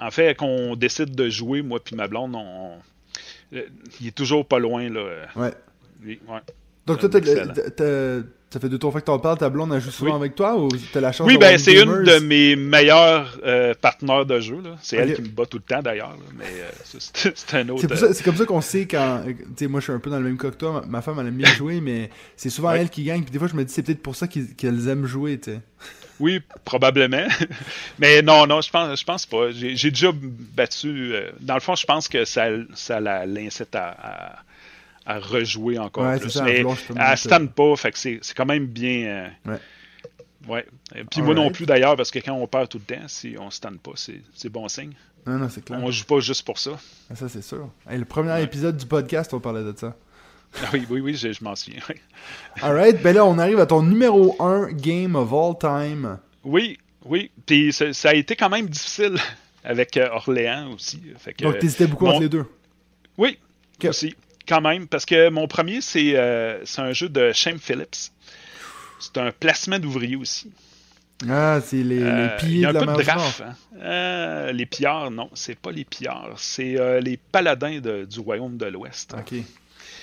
en 0.00 0.10
fait, 0.10 0.36
qu'on 0.36 0.76
décide 0.76 1.14
de 1.14 1.28
jouer, 1.28 1.62
moi 1.62 1.82
puis 1.82 1.96
ma 1.96 2.08
blonde, 2.08 2.34
on, 2.36 2.72
il 3.52 4.06
est 4.06 4.14
toujours 4.14 4.46
pas 4.46 4.58
loin. 4.58 4.88
Là. 4.88 5.26
Ouais. 5.34 5.52
Oui, 6.04 6.20
ouais. 6.28 6.40
Donc, 6.86 7.00
toi, 7.00 7.10
ça 8.56 8.60
fait 8.60 8.68
deux 8.68 8.78
tours 8.78 8.94
que 8.94 9.00
t'en 9.00 9.18
parles, 9.18 9.38
ta 9.38 9.50
blonde 9.50 9.72
elle 9.74 9.80
joue 9.80 9.90
souvent 9.90 10.14
avec 10.14 10.34
toi 10.36 10.56
ou 10.56 10.68
t'as 10.92 11.00
la 11.00 11.10
chance 11.10 11.26
Oui, 11.26 11.36
ben 11.36 11.58
c'est 11.58 11.74
une 11.74 12.04
de 12.04 12.20
mes 12.20 12.54
meilleures 12.54 13.38
euh, 13.44 13.74
partenaires 13.74 14.24
de 14.24 14.38
jeu. 14.38 14.62
C'est 14.80 14.96
elle 14.96 15.14
qui 15.14 15.22
me 15.22 15.28
bat 15.28 15.46
tout 15.46 15.58
le 15.58 15.64
temps 15.64 15.82
d'ailleurs. 15.82 16.16
Mais 16.38 16.44
euh, 16.44 16.98
c'est 17.34 17.54
un 17.54 17.68
autre. 17.68 17.86
Euh, 17.90 18.12
c'est 18.12 18.22
comme 18.24 18.36
ça 18.36 18.46
qu'on 18.46 18.60
sait 18.60 18.86
quand. 18.86 19.22
Tu 19.26 19.36
sais, 19.56 19.66
moi 19.66 19.80
je 19.80 19.84
suis 19.84 19.92
un 19.92 19.98
peu 19.98 20.10
dans 20.10 20.18
le 20.18 20.24
même 20.24 20.38
cas 20.38 20.50
que 20.50 20.56
toi. 20.56 20.82
Ma 20.88 21.02
femme 21.02 21.18
elle 21.20 21.26
aime 21.26 21.36
bien 21.36 21.52
jouer, 21.56 21.80
mais 21.80 22.08
c'est 22.36 22.50
souvent 22.50 22.72
elle 22.72 22.88
qui 22.88 23.02
gagne. 23.02 23.22
Puis 23.22 23.32
des 23.32 23.38
fois 23.38 23.48
je 23.48 23.56
me 23.56 23.64
dis 23.64 23.72
c'est 23.72 23.82
peut-être 23.82 24.02
pour 24.02 24.14
ça 24.14 24.28
qu'elles 24.28 24.88
aiment 24.88 25.06
jouer, 25.06 25.38
tu 25.38 25.52
sais. 25.52 25.60
Oui, 26.18 26.40
probablement. 26.64 27.26
mais 27.98 28.22
non, 28.22 28.46
non, 28.46 28.62
je 28.62 28.70
pense, 28.70 28.98
je 28.98 29.04
pense 29.04 29.26
pas. 29.26 29.50
J'ai 29.50 29.90
déjà 29.90 30.12
battu. 30.14 31.12
dans 31.40 31.54
le 31.54 31.60
fond, 31.60 31.74
je 31.74 31.84
pense 31.84 32.08
que 32.08 32.24
ça, 32.24 32.46
ça 32.74 33.00
l'incite 33.00 33.74
à 33.74 33.96
à 34.02 34.38
rejouer 35.06 35.78
encore 35.78 36.18
plus. 36.18 36.40
mais 36.42 36.64
elle 36.96 37.18
stand 37.18 37.52
pas, 37.52 37.76
fait 37.76 37.92
que 37.92 37.98
c'est 37.98 38.34
quand 38.34 38.46
même 38.46 38.66
bien. 38.66 39.06
Euh, 39.06 39.28
ouais. 39.52 39.58
Ouais. 40.48 40.66
Et 40.94 41.04
puis 41.04 41.22
moi 41.22 41.34
non 41.34 41.50
plus 41.50 41.66
d'ailleurs, 41.66 41.96
parce 41.96 42.10
que 42.10 42.18
quand 42.18 42.34
on 42.34 42.46
perd 42.46 42.68
tout 42.68 42.78
le 42.78 42.94
temps, 42.94 43.08
si 43.08 43.36
on 43.38 43.50
stand 43.50 43.78
pas, 43.80 43.92
c'est 43.94 44.48
bon 44.48 44.68
signe. 44.68 44.92
Non, 45.26 45.38
non, 45.38 45.48
c'est 45.48 45.64
clair. 45.64 45.80
On 45.82 45.90
joue 45.90 46.04
pas 46.04 46.20
juste 46.20 46.44
pour 46.44 46.58
ça. 46.58 46.78
Ah, 47.10 47.16
ça, 47.16 47.28
c'est 47.28 47.42
sûr. 47.42 47.68
le 47.90 48.04
premier 48.04 48.40
épisode 48.42 48.76
du 48.76 48.86
podcast, 48.86 49.34
on 49.34 49.40
parlait 49.40 49.64
de 49.64 49.74
ça. 49.76 49.96
Ah 50.62 50.68
oui, 50.72 50.86
oui, 50.88 51.00
oui, 51.00 51.14
je, 51.16 51.42
m'en 51.42 51.56
souviens. 51.56 51.80
Alright, 52.62 53.02
ben 53.02 53.14
là, 53.14 53.24
on 53.26 53.36
arrive 53.38 53.58
à 53.58 53.66
ton 53.66 53.82
numéro 53.82 54.36
1 54.40 54.72
game 54.72 55.16
of 55.16 55.32
all 55.32 55.58
time. 55.58 56.18
Oui, 56.44 56.78
oui. 57.04 57.32
Puis 57.44 57.72
ça, 57.72 58.08
a 58.08 58.14
été 58.14 58.36
quand 58.36 58.48
même 58.48 58.68
difficile 58.68 59.16
avec 59.64 59.96
euh, 59.96 60.08
Orléans 60.12 60.72
aussi. 60.72 61.02
Fait 61.18 61.34
que, 61.34 61.42
Donc, 61.42 61.58
t'hésitais 61.58 61.88
beaucoup 61.88 62.06
entre 62.06 62.20
les 62.20 62.28
deux. 62.28 62.46
Oui, 63.18 63.38
aussi 63.84 64.14
quand 64.46 64.60
même, 64.60 64.86
parce 64.86 65.04
que 65.04 65.28
mon 65.28 65.46
premier, 65.46 65.80
c'est 65.80 66.12
euh, 66.14 66.64
un 66.78 66.92
jeu 66.92 67.08
de 67.08 67.32
Shane 67.32 67.58
Phillips. 67.58 68.12
C'est 68.98 69.18
un 69.18 69.30
placement 69.32 69.78
d'ouvriers 69.78 70.16
aussi. 70.16 70.50
Ah, 71.28 71.60
c'est 71.64 71.82
les, 71.82 72.02
euh, 72.02 72.28
les 72.28 72.36
pillés 72.36 72.66
de 72.66 72.72
la 72.72 72.80
de 72.80 73.02
draft, 73.02 73.42
hein. 73.42 73.54
euh, 73.80 74.52
les 74.52 74.66
pillards, 74.66 75.10
non, 75.10 75.30
c'est 75.32 75.58
pas 75.58 75.70
les 75.70 75.84
pillards, 75.84 76.34
c'est 76.36 76.76
les 77.00 77.16
paladins 77.16 77.80
du 77.80 78.20
royaume 78.20 78.58
de 78.58 78.66
l'Ouest. 78.66 79.14
Ok. 79.18 79.38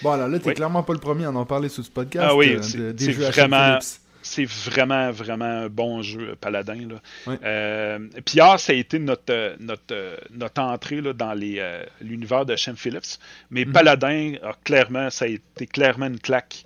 Bon, 0.02 0.12
alors 0.12 0.28
là, 0.28 0.40
t'es 0.40 0.54
clairement 0.54 0.84
pas 0.84 0.94
le 0.94 1.00
premier 1.00 1.26
à 1.26 1.32
en 1.32 1.46
parler 1.46 1.70
sur 1.70 1.86
ce 1.86 1.92
podcast. 1.92 2.28
Ah 2.30 2.36
oui, 2.36 2.58
c'est 2.62 3.12
vraiment 3.12 3.80
c'est 4.24 4.46
vraiment, 4.46 5.12
vraiment 5.12 5.46
un 5.46 5.70
bon 5.70 6.02
jeu, 6.02 6.36
Paladin. 6.40 6.88
Là. 6.88 7.38
Euh, 7.44 8.00
Pierre, 8.26 8.60
ça 8.60 8.72
a 8.74 8.76
été 8.76 8.98
notre, 8.98 9.56
notre, 9.60 10.18
notre 10.32 10.62
entrée 10.62 11.02
là, 11.02 11.14
dans 11.14 11.38
euh, 11.40 11.86
l'univers 12.02 12.46
de 12.46 12.56
Shem 12.56 12.76
Phillips. 12.76 13.20
Mais 13.52 13.66
mhm. 13.66 13.74
Paladin, 13.74 14.34
clairement, 14.64 15.10
ça 15.10 15.26
a 15.26 15.28
été 15.28 15.68
clairement 15.68 16.08
une 16.08 16.20
claque. 16.20 16.66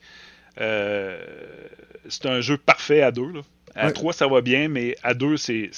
Euh, 0.62 1.20
c'est 2.08 2.28
un 2.28 2.42
jeu 2.42 2.58
parfait 2.58 3.02
à 3.02 3.12
deux. 3.12 3.32
Là. 3.32 3.42
À 3.76 3.92
trois, 3.92 4.14
ça 4.14 4.28
va 4.28 4.42
bien, 4.42 4.70
mais 4.70 4.96
à 5.04 5.14
deux, 5.14 5.38
c'est 5.38 5.70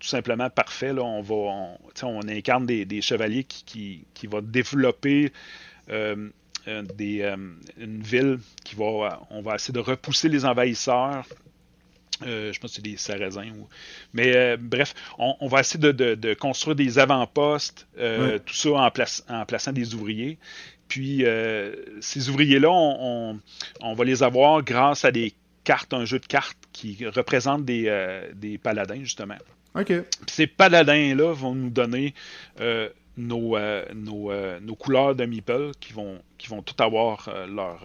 tout 0.00 0.06
simplement 0.06 0.50
parfait. 0.50 0.92
Là. 0.92 1.02
On, 1.02 1.22
va, 1.22 1.34
on, 1.34 1.78
on 2.02 2.28
incarne 2.28 2.66
des, 2.66 2.84
des 2.84 3.00
chevaliers 3.00 3.44
qui, 3.44 3.64
qui, 3.64 4.04
qui 4.14 4.26
vont 4.26 4.42
développer 4.42 5.32
euh, 5.90 6.30
des, 6.66 7.22
euh, 7.22 7.36
une 7.78 8.02
ville 8.02 8.38
qui 8.64 8.74
va. 8.74 9.20
On 9.30 9.42
va 9.42 9.54
essayer 9.54 9.74
de 9.74 9.80
repousser 9.80 10.28
les 10.28 10.44
envahisseurs. 10.44 11.24
Euh, 12.26 12.52
je 12.52 12.58
pense 12.58 12.70
que 12.70 12.76
c'est 12.76 12.82
des 12.82 12.96
Sarrasins. 12.96 13.52
Mais 14.12 14.56
bref, 14.56 14.94
on, 15.18 15.46
va 15.46 15.60
essayer 15.60 15.92
de, 15.92 16.34
construire 16.34 16.74
des 16.74 16.98
avant-postes, 16.98 17.86
tout 17.96 18.54
ça 18.54 18.70
en, 18.70 18.90
place, 18.90 19.24
en, 19.28 19.44
plaçant 19.46 19.72
des 19.72 19.94
ouvriers. 19.94 20.38
Puis 20.88 21.24
ces 22.00 22.28
ouvriers-là, 22.28 22.70
on, 22.70 23.94
va 23.94 24.04
les 24.04 24.22
avoir 24.24 24.62
grâce 24.62 25.04
à 25.04 25.12
des 25.12 25.32
cartes, 25.62 25.94
un 25.94 26.06
jeu 26.06 26.18
de 26.18 26.26
cartes 26.26 26.58
qui 26.72 27.06
représente 27.06 27.64
des, 27.64 28.24
des 28.34 28.58
paladins, 28.58 29.00
justement. 29.00 29.36
OK. 29.74 29.92
ces 30.26 30.48
paladins-là 30.48 31.32
vont 31.34 31.54
nous 31.54 31.70
donner 31.70 32.14
nos, 33.18 33.56
euh, 33.56 33.84
euh, 33.90 34.60
nos, 34.60 34.74
couleurs 34.76 35.14
de 35.14 35.26
meeple 35.26 35.72
qui 35.80 35.92
vont, 35.92 36.22
qui 36.38 36.48
vont 36.48 36.62
tout 36.62 36.80
avoir 36.82 37.28
euh, 37.28 37.46
leur, 37.46 37.84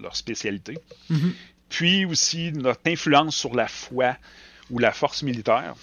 leur 0.00 0.16
spécialité. 0.16 0.76
Mhm. 1.08 1.32
Puis 1.68 2.04
aussi 2.04 2.52
notre 2.52 2.80
influence 2.86 3.36
sur 3.36 3.54
la 3.54 3.68
foi 3.68 4.16
ou 4.70 4.78
la 4.78 4.92
force 4.92 5.22
militaire, 5.22 5.74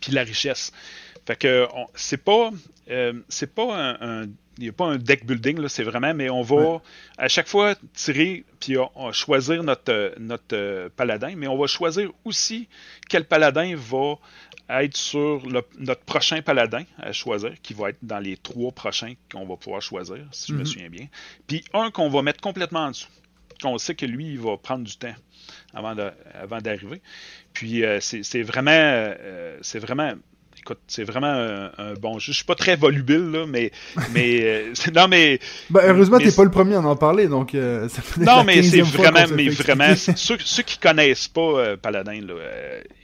puis 0.00 0.12
la 0.12 0.22
richesse. 0.22 0.72
Fait 1.26 1.36
que 1.36 1.66
c'est 1.94 2.22
pas 2.22 2.50
c'est 3.28 3.54
pas 3.54 3.96
un, 4.00 4.26
il 4.58 4.62
n'y 4.62 4.68
a 4.68 4.72
pas 4.72 4.86
un 4.86 4.96
deck 4.96 5.26
building, 5.26 5.68
c'est 5.68 5.82
vraiment, 5.82 6.14
mais 6.14 6.30
on 6.30 6.42
va 6.42 6.80
à 7.18 7.28
chaque 7.28 7.48
fois 7.48 7.74
tirer 7.92 8.44
puis 8.58 8.76
choisir 9.12 9.62
notre, 9.62 10.14
notre 10.18 10.88
paladin, 10.96 11.34
mais 11.36 11.46
on 11.46 11.58
va 11.58 11.66
choisir 11.66 12.10
aussi 12.24 12.68
quel 13.08 13.24
paladin 13.24 13.74
va 13.76 14.18
être 14.68 14.96
sur 14.96 15.42
notre 15.78 16.02
prochain 16.02 16.42
paladin 16.42 16.84
à 16.98 17.12
choisir, 17.12 17.52
qui 17.62 17.74
va 17.74 17.90
être 17.90 17.98
dans 18.02 18.18
les 18.18 18.36
trois 18.36 18.72
prochains 18.72 19.14
qu'on 19.30 19.46
va 19.46 19.56
pouvoir 19.56 19.82
choisir, 19.82 20.24
si 20.32 20.52
je 20.52 20.54
me 20.54 20.60
mhm. 20.60 20.66
souviens 20.66 20.88
bien. 20.88 21.06
Puis 21.46 21.64
un 21.72 21.90
qu'on 21.90 22.08
va 22.08 22.22
mettre 22.22 22.40
complètement 22.40 22.86
en 22.86 22.90
dessous, 22.90 23.08
qu'on 23.60 23.78
sait 23.78 23.94
que 23.94 24.06
lui, 24.06 24.32
il 24.32 24.40
va 24.40 24.56
prendre 24.56 24.84
du 24.84 24.96
temps 24.96 25.14
avant 25.74 25.94
d'arriver. 25.94 27.00
Puis 27.52 27.84
euh, 27.84 28.00
c'est 28.00 28.42
vraiment, 28.42 28.70
euh, 28.72 29.58
c'est 29.60 29.78
vraiment 29.78 30.14
écoute, 30.66 30.80
c'est 30.86 31.04
vraiment 31.04 31.32
un, 31.78 31.94
bon 31.94 32.18
jeu. 32.18 32.32
Je 32.32 32.38
suis 32.38 32.44
pas 32.44 32.54
très 32.54 32.76
volubile, 32.76 33.30
là, 33.30 33.46
mais. 33.46 33.70
mais 34.12 34.64
non, 34.94 35.08
mais. 35.08 35.38
Ben, 35.70 35.80
heureusement, 35.84 36.18
t'es 36.18 36.32
pas 36.32 36.44
le 36.44 36.50
premier 36.50 36.74
à 36.74 36.80
en 36.80 36.96
parler, 36.96 37.28
donc. 37.28 37.52
ça 37.52 38.02
non, 38.18 38.44
mais 38.44 38.62
c'est 38.62 38.82
vraiment. 38.82 39.24
Mais 39.34 39.48
vraiment, 39.48 39.94
ceux, 39.94 40.36
ceux 40.38 40.62
qui 40.62 40.78
connaissent 40.78 41.28
pas 41.28 41.76
Paladin, 41.76 42.20
là, 42.20 42.34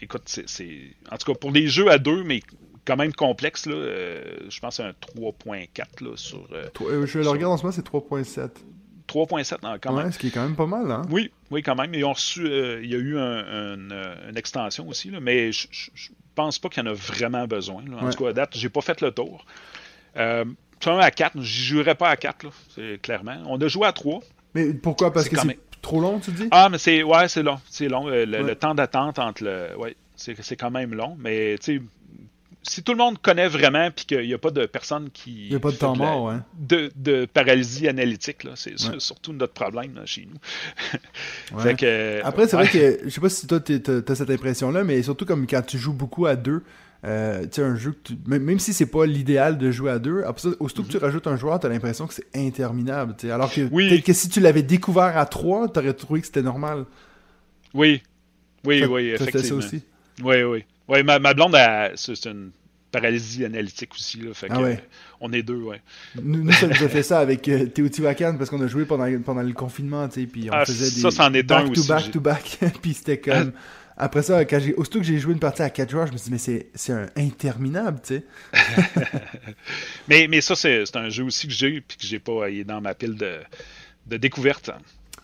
écoute, 0.01 0.23
c'est. 0.27 0.81
En 1.11 1.17
tout 1.17 1.33
cas, 1.33 1.39
pour 1.39 1.53
les 1.53 1.69
jeux 1.69 1.91
à 1.91 1.99
deux, 1.99 2.25
mais 2.25 2.43
quand 2.85 2.97
même 2.97 3.13
complexe. 3.13 3.67
Là, 3.67 3.75
je 4.49 4.61
pense 4.61 4.81
à 4.81 4.89
un 4.89 4.91
3.4 4.91 6.17
sur. 6.17 6.49
je 6.51 7.19
le 7.19 7.29
regarde 7.29 7.53
en 7.53 7.57
ce 7.57 7.63
moment, 7.63 7.73
c'est 7.73 7.87
3.7. 7.87 8.51
3.7 9.09 9.79
quand 9.81 9.93
même. 9.93 10.13
ce 10.13 10.19
qui 10.19 10.29
est 10.29 10.31
quand 10.31 10.43
même 10.43 10.57
pas 10.57 10.67
mal. 10.67 10.91
Hein? 10.91 11.03
Oui, 11.11 11.31
oui, 11.51 11.63
quand 11.63 11.75
même. 11.75 11.95
Ils 11.95 12.05
ont 12.05 12.13
reçu, 12.13 12.47
euh, 12.47 12.81
il 12.83 12.91
y 12.91 12.95
a 12.95 12.99
eu 12.99 13.17
une 13.19 14.37
extension 14.37 14.89
aussi, 14.89 15.11
là, 15.11 15.21
mais 15.21 15.53
je, 15.53 15.69
je, 15.71 16.11
pense 16.35 16.59
pas 16.59 16.69
qu'il 16.69 16.85
y 16.85 16.89
en 16.89 16.91
a 16.91 16.95
vraiment 16.95 17.47
besoin. 17.47 17.83
En 18.01 18.11
tout 18.11 18.25
cas, 18.25 18.31
à 18.31 18.33
date, 18.33 18.51
j'ai 18.57 18.69
pas 18.69 18.81
fait 18.81 19.01
le 19.01 19.11
tour. 19.11 19.45
Euh, 20.17 20.45
à 20.85 21.11
4, 21.11 21.41
j'y 21.41 21.65
jouerais 21.65 21.95
pas 21.95 22.09
à 22.09 22.17
4, 22.17 22.45
là, 22.45 22.51
clairement. 23.01 23.37
On 23.47 23.61
a 23.61 23.69
joué 23.69 23.87
à 23.87 23.93
3. 23.93 24.21
Mais 24.55 24.75
pourquoi? 24.75 25.13
Parce 25.13 25.29
que 25.29 25.37
c'est 25.39 25.59
trop 25.81 26.01
long, 26.01 26.19
tu 26.21 26.31
dis? 26.33 26.49
Ah, 26.51 26.69
mais 26.71 26.79
c'est 26.79 27.03
ouais, 27.03 27.29
c'est 27.29 27.43
long. 27.43 27.61
C'est 27.69 27.89
long. 27.89 28.09
Euh, 28.09 28.27
le, 28.27 28.43
le, 28.43 28.55
temps 28.55 28.75
d'attente 28.75 29.19
entre 29.19 29.45
le. 29.45 29.77
Ouais, 29.79 29.97
c'est 30.17 30.57
quand 30.57 30.71
même 30.71 30.95
long. 30.95 31.17
Mais 31.19 31.57
tu 31.59 31.79
sais, 31.79 31.83
si 32.63 32.83
tout 32.83 32.93
le 32.93 32.99
monde 32.99 33.19
connaît 33.21 33.49
vraiment, 33.49 33.91
puis 33.91 34.05
qu'il 34.05 34.27
n'y 34.27 34.35
a 34.35 34.39
pas 34.39 34.51
de 34.51 34.67
personne 34.67 35.11
qui. 35.13 35.47
Il 35.47 35.51
n'y 35.51 35.57
a 35.57 35.61
pas 35.61 35.71
de 35.71 35.77
temps 35.77 35.97
mort, 35.97 36.25
ouais. 36.25 36.37
De, 36.57 37.25
paralysie 37.27 37.89
analytique, 37.89 38.45
là. 38.45 38.53
C'est 38.55 38.77
surtout 38.99 39.33
notre 39.33 39.53
problème 39.53 40.01
chez 40.05 40.29
nous. 40.31 40.39
Après, 42.25 42.47
c'est 42.47 42.57
vrai 42.57 42.69
que, 42.69 43.01
je 43.05 43.09
sais 43.09 43.21
pas 43.21 43.29
si 43.29 43.47
toi, 43.47 43.61
tu 43.61 43.81
as 44.07 44.15
cette 44.15 44.31
impression-là, 44.31 44.85
mais 44.85 45.03
surtout 45.03 45.27
comme 45.27 45.47
quand 45.47 45.63
tu 45.63 45.79
joues 45.79 45.93
beaucoup 45.93 46.27
à 46.27 46.37
deux, 46.37 46.63
euh, 47.05 47.43
tu 47.43 47.49
sais, 47.53 47.63
un 47.63 47.75
jeu 47.75 47.93
que 47.93 48.13
tu... 48.13 48.19
Même 48.27 48.61
si 48.61 48.73
c'est 48.73 48.87
pas 48.87 49.07
l'idéal 49.07 49.59
de 49.59 49.73
jouer 49.73 49.91
à 49.91 49.99
deux, 49.99 50.23
après 50.25 50.51
ça, 50.51 50.55
aussitôt 50.61 50.85
que 50.85 50.89
tu 50.89 50.97
mhm. 50.99 51.03
rajoutes 51.03 51.27
un 51.27 51.37
joueur, 51.37 51.59
tu 51.59 51.67
as 51.67 51.69
l'impression 51.69 52.07
que 52.07 52.15
c'est 52.15 52.29
interminable. 52.35 53.17
Alors 53.25 53.53
que 53.53 53.63
peut-être 53.63 54.05
que 54.05 54.13
si 54.13 54.29
tu 54.29 54.39
l'avais 54.39 54.63
découvert 54.63 55.17
à 55.17 55.27
trois, 55.27 55.69
tu 55.69 55.81
aurais 55.81 55.95
trouvé 55.95 56.21
que 56.21 56.27
c'était 56.27 56.43
normal. 56.43 56.85
Oui. 57.75 58.03
Oui, 58.65 58.85
oui, 58.85 59.09
effectivement. 59.09 59.43
ça 59.43 59.55
aussi. 59.55 59.83
Oui, 60.23 60.43
oui. 60.45 60.65
Oui, 60.89 61.03
ma, 61.03 61.19
ma 61.19 61.35
blonde, 61.35 61.57
c'est 61.95 62.27
une 62.27 62.51
paralysie 62.93 63.45
analytique 63.45 63.93
aussi. 63.95 64.19
Là, 64.21 64.35
fait 64.35 64.49
ah 64.51 64.57
que, 64.57 64.77
on 65.21 65.33
est 65.33 65.43
deux, 65.43 65.57
ouais. 65.57 65.81
Nous, 66.23 66.45
nous 66.45 66.53
ça 66.53 66.67
nous 66.67 66.85
a 66.85 66.89
fait 66.89 67.03
ça 67.03 67.21
avec 67.21 67.49
euh, 67.49 67.67
Teotihuacan 67.67 68.37
parce 68.37 68.51
qu'on 68.51 68.61
a 68.61 68.67
joué 68.67 68.85
pendant, 68.85 69.09
pendant 69.23 69.43
le 69.43 69.53
confinement, 69.53 70.07
tu 70.09 70.21
sais, 70.21 70.27
puis 70.27 70.51
on 70.51 70.55
ah, 70.55 70.65
faisait 70.65 70.91
des 70.91 71.11
ça, 71.11 71.27
est 71.33 71.43
back 71.43 71.73
to 71.73 71.85
back 71.85 72.11
to 72.11 72.21
back, 72.21 72.59
puis 72.83 72.95
c'était 72.95 73.19
comme... 73.19 73.53
Après 73.95 74.23
ça, 74.23 74.45
quand 74.47 74.59
j'ai, 74.59 74.75
aussitôt 74.75 75.01
que 75.01 75.05
j'ai 75.05 75.19
joué 75.19 75.35
une 75.35 75.39
partie 75.39 75.63
à 75.63 75.69
4 75.69 75.91
joueurs, 75.91 76.07
je 76.07 76.13
me 76.13 76.17
suis 76.17 76.25
dit, 76.25 76.33
mais 76.33 76.39
c'est, 76.39 76.71
c'est 76.75 76.93
un 76.93 77.07
interminable, 77.15 78.01
tu 78.03 78.15
sais. 78.15 78.25
mais, 80.09 80.27
mais 80.29 80.41
ça, 80.41 80.55
c'est, 80.55 80.87
c'est 80.87 80.97
un 80.97 81.11
jeu 81.11 81.25
aussi 81.25 81.47
que 81.47 81.53
j'ai, 81.53 81.83
puis 81.83 81.99
que 81.99 82.07
j'ai 82.07 82.19
pas, 82.19 82.49
il 82.49 82.61
est 82.61 82.65
dans 82.65 82.81
ma 82.81 82.95
pile 82.95 83.17
de, 83.17 83.35
de 84.07 84.17
découverte. 84.17 84.71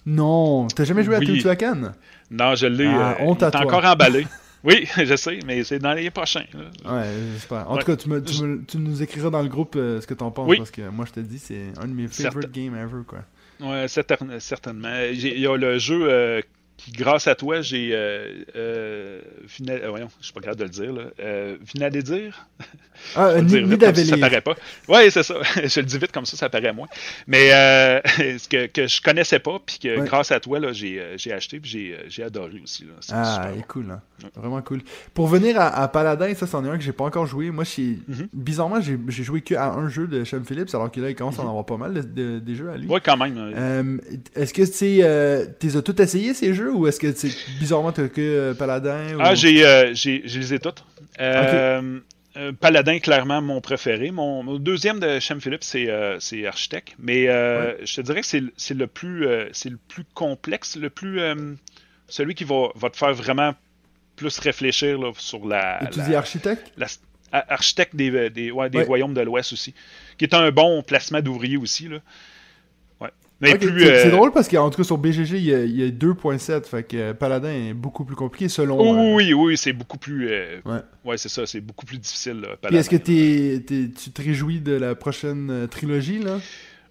Non, 0.05 0.67
t'as 0.69 0.85
jamais 0.85 1.03
joué 1.03 1.17
à 1.17 1.21
Teotihuacan? 1.21 1.93
Non, 2.31 2.55
je 2.55 2.67
l'ai. 2.67 2.87
Ah, 2.87 3.17
euh, 3.21 3.35
il 3.41 3.45
est 3.45 3.57
encore 3.57 3.85
emballé. 3.85 4.27
Oui, 4.65 4.89
je 4.97 5.17
sais, 5.17 5.39
mais 5.47 5.63
c'est 5.65 5.79
dans 5.79 5.93
les 5.95 6.11
prochains. 6.11 6.45
Ouais, 6.85 7.05
j'espère. 7.33 7.71
En 7.71 7.77
tout 7.79 7.87
cas, 7.87 7.97
tu, 7.97 8.09
me, 8.09 8.23
tu, 8.23 8.43
me, 8.43 8.65
tu, 8.65 8.79
nous 8.79 9.03
écriras 9.03 9.31
dans 9.31 9.43
le 9.43 9.49
groupe 9.49 9.77
euh, 9.77 10.01
ce 10.01 10.07
que 10.07 10.15
t'en 10.15 10.31
penses, 10.31 10.57
parce 10.57 10.71
que 10.71 10.89
moi, 10.89 11.05
je 11.07 11.13
te 11.13 11.21
dis, 11.21 11.39
c'est 11.39 11.73
un 11.81 11.87
de 11.87 11.93
mes 11.93 12.09
favorite 12.09 12.53
games 12.53 12.77
ever, 12.77 13.03
quoi. 13.07 13.21
Ouais, 13.61 13.87
certainement. 13.89 14.99
Il 15.11 15.39
y 15.39 15.47
a 15.47 15.57
le 15.57 15.79
jeu 15.79 16.09
euh, 16.09 16.41
qui, 16.79 16.93
grâce 16.93 17.27
à 17.27 17.35
toi, 17.35 17.61
j'ai. 17.61 17.91
Euh, 17.93 18.45
euh, 18.57 19.21
euh, 19.69 19.89
voyons, 19.91 20.09
je 20.21 20.27
suis 20.27 20.33
pas 20.33 20.41
capable 20.41 20.61
de 20.61 20.65
le 20.65 20.71
dire. 20.71 20.93
Là. 20.93 21.03
Euh, 21.21 21.57
dire 22.01 22.47
Ah, 23.17 23.41
dire 23.41 23.67
vite, 23.67 23.85
ça 24.07 24.17
paraît 24.17 24.41
pas. 24.41 24.55
Oui, 24.87 25.11
c'est 25.11 25.25
ça. 25.25 25.35
je 25.57 25.81
le 25.81 25.87
dis 25.87 25.99
vite 25.99 26.13
comme 26.13 26.25
ça, 26.25 26.37
ça 26.37 26.49
paraît 26.49 26.73
moins. 26.73 26.87
Mais 27.27 27.53
euh, 27.53 28.01
ce 28.39 28.49
que, 28.49 28.67
que 28.67 28.87
je 28.87 29.03
connaissais 29.03 29.41
pas, 29.41 29.59
puis 29.65 29.81
que 29.81 30.05
grâce 30.05 30.31
à 30.31 30.39
toi, 30.39 30.61
j'ai, 30.73 31.33
acheté, 31.33 31.59
puis 31.59 31.95
j'ai, 32.07 32.23
adoré 32.23 32.61
aussi. 32.63 32.85
Là. 32.85 32.93
ah, 33.13 33.51
il 33.55 33.61
est 33.61 33.67
cool. 33.67 33.91
Hein. 33.91 34.01
Vraiment 34.37 34.63
cool. 34.63 34.83
Pour 35.15 35.27
venir 35.27 35.61
à, 35.61 35.89
Paladin, 35.89 36.33
ça, 36.35 36.47
c'en 36.47 36.65
est 36.65 36.69
un 36.69 36.79
que 36.79 36.85
j'ai 36.85 36.93
pas 36.93 37.05
encore 37.05 37.27
joué. 37.27 37.51
Moi, 37.51 37.65
mm-hmm. 37.65 38.29
bizarrement, 38.33 38.81
j'ai, 38.81 38.99
joué 39.25 39.41
que 39.41 39.57
à 39.57 39.73
un 39.73 39.89
jeu 39.89 40.07
de 40.07 40.25
Sean 40.25 40.45
Phillips, 40.45 40.73
alors 40.75 40.93
qu'il 40.93 41.03
là, 41.03 41.11
il 41.11 41.17
commence 41.17 41.39
à 41.39 41.43
en 41.43 41.47
mm-hmm. 41.47 41.49
avoir 41.49 41.67
pas 41.67 41.77
mal 41.77 42.15
de, 42.15 42.39
des 42.39 42.55
jeux 42.55 42.71
à 42.71 42.77
lui. 42.77 42.87
Oui, 42.89 43.01
quand 43.03 43.17
même. 43.17 44.01
est-ce 44.37 44.55
que 44.55 44.63
tu 44.63 45.77
as 45.77 45.83
tout 45.83 46.03
essayé, 46.03 46.35
ces 46.35 46.55
jeux, 46.55 46.68
ou 46.71 46.87
est-ce 46.87 47.01
que 47.01 47.13
c'est 47.13 47.33
bizarrement 47.59 47.93
t'as 47.93 48.09
que 48.09 48.21
euh, 48.21 48.55
Paladin 48.55 49.17
Ah, 49.21 49.35
j'ai, 49.35 49.65
euh, 49.65 49.95
j'ai, 49.95 50.23
je 50.25 50.39
les 50.39 50.55
ai 50.55 50.59
toutes. 50.59 50.85
Euh, 51.21 52.01
Paladin, 52.61 53.01
clairement, 53.01 53.43
mon 53.43 53.61
préféré. 53.61 54.13
Mon, 54.13 54.59
deuxième 54.59 55.01
de 55.01 55.19
Shem 55.19 55.41
Phillips, 55.41 55.65
c'est, 55.65 55.89
c'est 56.21 56.47
Architect. 56.47 56.95
Mais 56.99 57.27
je 57.27 57.95
te 57.97 58.01
dirais 58.01 58.21
que 58.21 58.27
c'est, 58.27 58.43
c'est, 58.57 58.75
le 58.75 58.87
plus, 58.87 59.27
c'est 59.53 59.71
le 59.71 59.79
plus 59.89 60.05
complexe, 60.15 60.77
le 60.77 60.91
plus. 60.91 61.21
celui 62.09 62.35
qui 62.35 62.45
va, 62.45 62.69
va 62.77 62.91
te 62.91 62.97
faire 62.97 63.13
vraiment 63.13 63.55
plus 64.15 64.39
réfléchir 64.39 64.99
là, 64.99 65.11
sur 65.17 65.47
la. 65.47 65.83
Et 65.83 65.91
tu 65.91 66.01
dis 66.01 66.15
Architect 66.15 66.73
Architecte 67.31 67.95
des, 67.95 68.31
des, 68.31 68.51
ouais, 68.51 68.71
des 68.71 68.83
royaumes 68.83 69.15
de 69.15 69.21
l'Ouest 69.21 69.53
aussi. 69.53 69.75
Qui 70.17 70.25
est 70.25 70.35
un 70.35 70.51
bon 70.51 70.83
placement 70.83 71.21
d'ouvrier 71.21 71.57
aussi. 71.57 71.89
Là. 71.89 71.99
C'est 73.41 73.65
euh, 73.65 74.11
drôle 74.11 74.33
parce 74.33 74.49
qu'en 74.49 74.69
tout 74.69 74.79
cas 74.79 74.85
sur 74.85 74.99
BGG, 74.99 75.39
il 75.39 75.45
y 75.45 75.53
a, 75.55 75.87
a 75.87 75.91
2.7, 75.91 76.65
fait 76.65 76.83
que 76.83 76.97
euh, 76.97 77.15
Paladin 77.15 77.51
est 77.51 77.75
beaucoup 77.75 78.05
plus 78.05 78.17
compliqué 78.17 78.49
selon. 78.49 78.79
Oh, 78.81 79.15
oui, 79.15 79.33
oui, 79.33 79.57
c'est 79.57 79.73
beaucoup 79.73 79.99
plus. 79.99 80.29
Euh, 80.29 80.61
ouais, 80.65 80.81
ouais 81.05 81.19
c'est 81.19 81.29
ça, 81.29 81.47
c'est 81.47 81.61
beaucoup 81.61 81.87
plus 81.87 81.99
difficile. 81.99 82.45
est-ce 82.71 82.91
que 82.91 82.97
t'es, 82.97 83.63
tu 83.65 84.11
te 84.11 84.23
réjouis 84.23 84.61
de 84.61 84.73
la 84.73 84.95
prochaine 84.95 85.69
trilogie 85.71 86.19
là? 86.19 86.39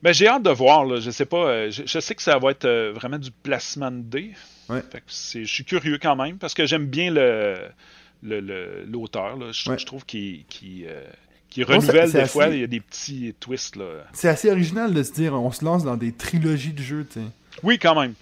Ben 0.04 0.14
j'ai 0.14 0.28
hâte 0.28 0.44
de 0.44 0.52
voir. 0.52 0.86
Là. 0.86 1.00
Je 1.00 1.12
sais 1.12 1.26
pas. 1.26 1.70
Je, 1.70 2.00
sais 2.00 2.16
que 2.16 2.22
ça 2.22 2.38
va 2.38 2.52
être 2.52 2.94
vraiment 2.94 3.18
du 3.18 3.32
placement 3.32 3.92
de 3.92 4.02
dés. 4.02 4.32
Ouais. 4.70 4.84
je 5.08 5.44
suis 5.44 5.66
curieux 5.66 5.98
quand 6.02 6.16
même 6.16 6.38
parce 6.38 6.54
que 6.54 6.66
j'aime 6.66 6.86
bien 6.86 7.12
le, 7.12 7.58
l'auteur. 8.22 9.38
Je, 9.52 9.86
trouve 9.86 10.06
qu'il, 10.06 10.46
qui 11.50 11.64
renouvelle 11.64 12.12
des 12.12 12.26
fois, 12.26 12.48
il 12.48 12.60
y 12.60 12.64
a 12.64 12.68
des 12.68 12.80
petits 12.80 13.34
twists. 13.40 13.76
là. 13.76 13.86
C'est 14.14 14.30
assez 14.30 14.52
original 14.52 14.94
de 14.94 15.04
se 15.04 15.12
dire, 15.12 15.34
on 15.34 15.52
se 15.52 15.64
lance 15.64 15.84
dans 15.84 15.98
des 15.98 16.12
trilogies 16.12 16.74
de 16.74 16.82
jeux, 16.82 17.06
tu 17.12 17.20
sais. 17.20 17.26
Oui, 17.64 17.80
quand 17.80 18.00
même. 18.00 18.14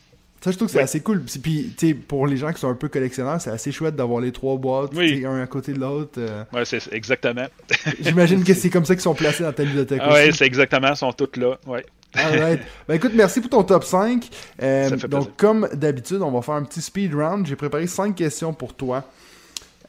Ça, 0.46 0.52
je 0.52 0.58
trouve 0.58 0.68
que 0.68 0.74
c'est 0.74 0.82
assez 0.82 1.00
cool. 1.00 1.24
Puis, 1.42 1.74
tu 1.76 1.88
sais, 1.88 1.94
pour 1.96 2.28
les 2.28 2.38
gens 2.38 2.54
qui 2.54 2.60
sont 2.60 2.70
un 2.70 2.76
peu 2.76 2.88
collectionneurs, 2.88 3.42
c'est 3.42 3.50
assez 3.50 3.72
chouette 3.72 3.96
d'avoir 3.96 4.22
les 4.22 4.32
trois 4.32 4.58
boîtes, 4.58 4.92
oui. 4.94 5.26
un 5.26 5.42
à 5.42 5.48
côté 5.48 5.74
de 5.74 5.80
l'autre. 5.80 6.20
Euh. 6.20 6.44
Ouais, 6.54 6.66
c'est 6.66 6.82
exactement. 6.94 7.48
J'imagine 8.00 8.44
que 8.44 8.54
c'est 8.54 8.70
comme 8.70 8.86
ça 8.86 8.94
qu'ils 8.94 9.02
sont 9.02 9.16
placés 9.16 9.44
dans 9.44 9.54
ta 9.54 9.64
bibliothèque. 9.64 10.02
Ah, 10.04 10.14
ouais, 10.14 10.32
c'est 10.32 10.46
exactement, 10.46 10.90
ils 10.90 10.96
sont 10.96 11.12
toutes 11.14 11.38
là. 11.38 11.58
Ouais. 11.66 11.84
Alright. 12.14 12.62
Ben 12.88 12.94
écoute, 12.94 13.14
merci 13.16 13.42
pour 13.42 13.50
ton 13.50 13.64
top 13.64 13.84
5. 13.84 14.30
Euh, 14.62 14.92
donc, 15.08 15.36
comme 15.36 15.68
d'habitude, 15.74 16.22
on 16.22 16.30
va 16.30 16.44
faire 16.44 16.54
un 16.54 16.64
petit 16.64 16.82
speed 16.82 17.16
round. 17.16 17.48
J'ai 17.48 17.56
préparé 17.56 17.88
5 17.88 18.16
questions 18.16 18.54
pour 18.54 18.76
toi. 18.76 19.04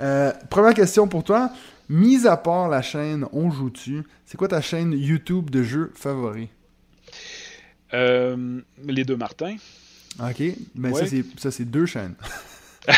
Euh, 0.00 0.32
première 0.48 0.72
question 0.72 1.06
pour 1.06 1.22
toi. 1.22 1.50
Mis 1.88 2.26
à 2.26 2.36
part 2.36 2.68
la 2.68 2.82
chaîne 2.82 3.26
On 3.32 3.50
Joue-Tu, 3.50 4.02
c'est 4.24 4.36
quoi 4.36 4.48
ta 4.48 4.60
chaîne 4.60 4.92
YouTube 4.92 5.50
de 5.50 5.62
jeux 5.62 5.92
favori? 5.94 6.48
Euh, 7.94 8.60
les 8.84 9.04
deux 9.04 9.16
Martins. 9.16 9.56
Ok, 10.18 10.42
ben, 10.74 10.92
ça 11.36 11.50
c'est 11.50 11.64
deux 11.64 11.86
chaînes. 11.86 12.14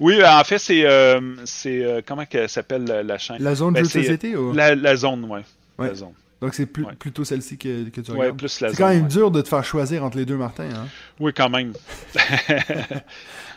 oui, 0.00 0.24
en 0.24 0.44
fait, 0.44 0.58
c'est. 0.58 0.84
Euh, 0.84 1.20
euh, 1.66 2.02
comment 2.06 2.24
qu'elle 2.24 2.48
s'appelle 2.48 2.84
la, 2.84 3.18
chaîne? 3.18 3.42
La 3.42 3.54
zone 3.54 3.74
de 3.74 3.80
ben, 3.80 3.84
jeux 3.84 4.00
de 4.00 4.04
société 4.04 4.36
ou... 4.36 4.52
la, 4.52 4.96
zone, 4.96 5.26
oui. 5.28 5.40
Ouais. 5.78 5.88
La 5.88 5.94
zone. 5.94 6.12
Donc 6.40 6.54
c'est 6.54 6.66
plutôt 6.66 7.24
celle-ci 7.24 7.56
que, 7.56 7.88
que 7.88 8.00
tu 8.00 8.10
regardes. 8.10 8.32
Ouais, 8.32 8.36
plus 8.36 8.48
C'est 8.48 8.76
quand 8.76 8.88
même 8.88 9.08
dur 9.08 9.30
de 9.30 9.40
te 9.40 9.48
faire 9.48 9.64
choisir 9.64 10.04
entre 10.04 10.18
les 10.18 10.26
deux 10.26 10.36
Martins. 10.36 10.68
Hein? 10.74 10.88
Oui, 11.18 11.32
quand 11.34 11.48
même. 11.48 11.72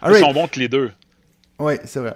Ils 0.07 0.15
sont 0.15 0.31
bons 0.31 0.47
que 0.47 0.59
les 0.59 0.69
deux. 0.69 0.91
Oui, 1.59 1.73
c'est 1.85 1.99
vrai. 1.99 2.15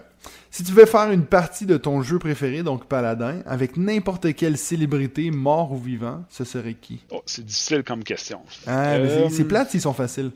Si 0.54 0.66
tu 0.66 0.74
veux 0.74 0.86
faire 0.86 1.10
une 1.12 1.26
partie 1.26 1.66
de 1.66 1.78
ton 1.78 2.02
jeu 2.04 2.20
préféré, 2.20 2.62
donc 2.62 2.86
Paladin, 2.86 3.42
avec 3.46 3.78
n'importe 3.78 4.36
quelle 4.36 4.58
célébrité, 4.58 5.32
mort 5.32 5.72
ou 5.72 5.78
vivant, 5.78 6.26
ce 6.30 6.44
serait 6.44 6.74
qui? 6.74 7.00
Oh, 7.10 7.24
C'est 7.26 7.46
difficile 7.46 7.84
comme 7.84 8.04
question. 8.04 8.42
Ah, 8.68 8.96
euh... 8.96 9.30
c'est 9.30 9.46
plate 9.46 9.72
s'ils 9.72 9.80
sont 9.80 9.94
faciles. 9.94 10.32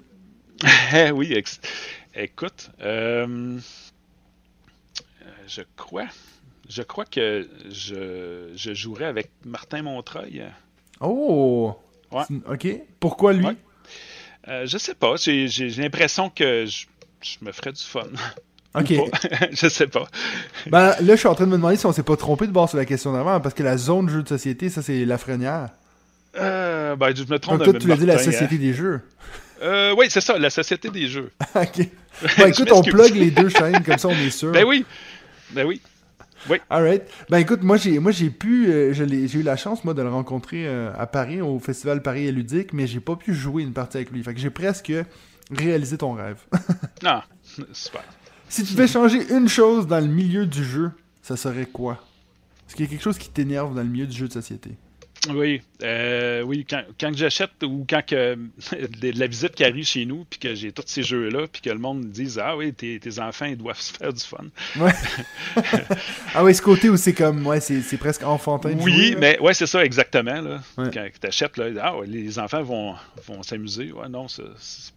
oui, 1.14 1.36
écoute, 2.16 2.72
euh... 2.82 3.60
je 5.48 5.62
crois, 5.76 6.08
je 6.70 6.82
crois 6.82 7.06
que 7.06 7.50
je, 7.70 8.54
je 8.56 8.74
jouerais 8.74 9.06
avec 9.06 9.32
Martin 9.44 9.82
Montreuil. 9.82 10.46
Oh 11.02 11.76
ouais. 12.14 12.24
Ok. 12.50 12.68
Pourquoi 13.02 13.34
lui? 13.34 13.48
Euh, 14.48 14.66
Je 14.66 14.78
sais 14.78 14.96
pas. 14.96 15.18
J'ai 15.18 15.48
l'impression 15.72 16.30
que 16.30 16.66
je, 16.66 16.86
je 17.22 17.44
me 17.44 17.52
ferais 17.52 17.74
du 17.74 17.84
fun. 17.84 18.08
Ok. 18.76 18.94
je 19.52 19.68
sais 19.68 19.88
pas. 19.88 20.06
Ben, 20.68 20.96
là, 21.02 21.14
je 21.14 21.16
suis 21.16 21.28
en 21.28 21.36
train 21.36 21.46
de 21.46 21.52
me 21.52 21.58
demander 21.58 21.76
si 21.76 21.86
on 21.86 21.92
s'est 21.92 22.04
pas 22.04 22.18
trompé 22.18 22.48
de 22.48 22.52
bord 22.52 22.68
sur 22.68 22.78
la 22.78 22.86
question 22.86 23.14
d'avant, 23.14 23.40
parce 23.40 23.54
que 23.54 23.64
la 23.64 23.78
zone 23.78 24.10
jeu 24.10 24.24
de 24.24 24.28
société, 24.28 24.70
ça, 24.70 24.82
c'est 24.82 25.06
la 25.06 25.18
frenière. 25.18 25.70
Euh, 26.38 26.96
ben, 26.96 27.16
je 27.16 27.24
me 27.24 27.38
trompe. 27.38 27.60
Donc, 27.60 27.72
toi, 27.72 27.80
tu 27.80 27.88
l'as 27.88 27.98
dit 27.98 28.06
la 28.06 28.18
société 28.18 28.58
des 28.58 28.74
jeux. 28.74 29.02
Euh, 29.62 29.94
oui, 29.98 30.08
c'est 30.10 30.22
ça, 30.22 30.38
la 30.38 30.50
société 30.50 30.90
des 30.90 31.08
jeux. 31.08 31.32
ok. 31.56 31.88
Ben, 32.38 32.48
écoute, 32.48 32.72
on 32.72 32.82
plug 32.82 33.16
les 33.16 33.32
deux 33.32 33.50
chaînes, 33.50 33.84
comme 33.84 33.98
ça, 33.98 34.08
on 34.08 34.12
est 34.12 34.30
sûr. 34.32 34.52
Ben 34.52 34.66
oui. 34.66 34.86
Ben 35.52 35.66
oui. 35.66 35.82
Oui. 36.50 36.58
Alright. 36.70 37.04
Ben 37.30 37.40
écoute, 37.40 37.64
moi 37.64 37.78
j'ai 37.78 37.98
moi 37.98 38.12
j'ai 38.12 38.30
pu 38.30 38.68
euh, 38.68 38.94
j'ai 38.94 39.40
eu 39.40 39.42
la 39.42 39.56
chance 39.56 39.84
moi 39.84 39.96
de 39.96 40.04
le 40.04 40.10
rencontrer 40.10 40.68
euh, 40.68 40.92
à 40.96 41.08
Paris 41.08 41.42
au 41.42 41.58
festival 41.60 42.04
Paris 42.04 42.28
et 42.28 42.32
ludique, 42.32 42.72
mais 42.72 42.86
j'ai 42.86 43.00
pas 43.00 43.16
pu 43.16 43.34
jouer 43.34 43.64
une 43.64 43.74
partie 43.74 43.98
avec 43.98 44.12
lui. 44.12 44.24
Fait 44.24 44.34
que 44.34 44.40
j'ai 44.40 44.52
presque 44.52 44.94
réalisé 45.52 45.98
ton 45.98 46.14
rêve. 46.14 46.38
Non, 47.02 47.22
super. 47.74 48.04
Si 48.50 48.64
tu 48.64 48.74
devais 48.74 48.88
changer 48.88 49.34
une 49.34 49.48
chose 49.48 49.88
dans 49.88 50.00
le 50.00 50.08
milieu 50.08 50.46
du 50.46 50.64
jeu, 50.64 50.92
ça 51.22 51.36
serait 51.36 51.66
quoi? 51.66 52.04
Est-ce 52.68 52.76
qu'il 52.76 52.86
y 52.86 52.88
a 52.88 52.92
quelque 52.92 53.04
chose 53.04 53.18
qui 53.18 53.30
t'énerve 53.30 53.76
dans 53.76 53.84
le 53.84 53.90
milieu 53.90 54.08
du 54.08 54.16
jeu 54.16 54.28
de 54.28 54.34
société? 54.34 54.72
Oui, 55.34 55.62
euh, 55.84 56.42
oui, 56.44 56.66
quand, 56.70 56.84
quand 57.00 57.12
j'achète 57.16 57.52
ou 57.64 57.86
quand 57.90 58.06
que 58.06 58.36
de 58.72 59.20
la 59.20 59.28
visite 59.28 59.56
qui 59.56 59.64
arrive 59.64 59.86
chez 59.86 60.06
nous, 60.06 60.26
puis 60.30 60.40
que 60.40 60.54
j'ai 60.56 60.72
tous 60.72 60.84
ces 60.86 61.04
jeux-là, 61.04 61.48
puis 61.52 61.62
que 61.62 61.70
le 61.70 61.80
monde 61.80 62.00
me 62.06 62.12
dise 62.12 62.40
Ah 62.42 62.56
oui, 62.56 62.74
tes, 62.74 63.00
tes 63.00 63.20
enfants, 63.20 63.46
ils 63.46 63.58
doivent 63.58 63.80
se 63.82 63.94
faire 63.94 64.14
du 64.14 64.24
fun. 64.24 64.46
Ouais. 64.78 64.92
ah 66.34 66.44
ouais, 66.44 66.54
ce 66.54 66.62
côté 66.62 66.90
où 66.90 66.98
c'est 66.98 67.14
comme 67.14 67.46
ouais, 67.48 67.60
c'est 67.60 67.82
c'est 67.82 67.98
presque 67.98 68.24
enfantin. 68.24 68.74
Oui, 68.80 68.92
jouer, 69.12 69.16
mais 69.20 69.40
ouais, 69.40 69.54
c'est 69.54 69.68
ça, 69.68 69.84
exactement. 69.84 70.42
Là. 70.42 70.62
Ouais. 70.78 70.90
Quand 70.94 71.08
tu 71.20 71.28
achètes, 71.28 71.58
là, 71.58 71.66
ah, 71.82 71.98
ouais, 71.98 72.08
les 72.08 72.38
enfants 72.40 72.64
vont, 72.64 72.96
vont 73.28 73.42
s'amuser. 73.44 73.92
Ouais, 73.92 74.10
non, 74.10 74.28
c'est 74.28 74.44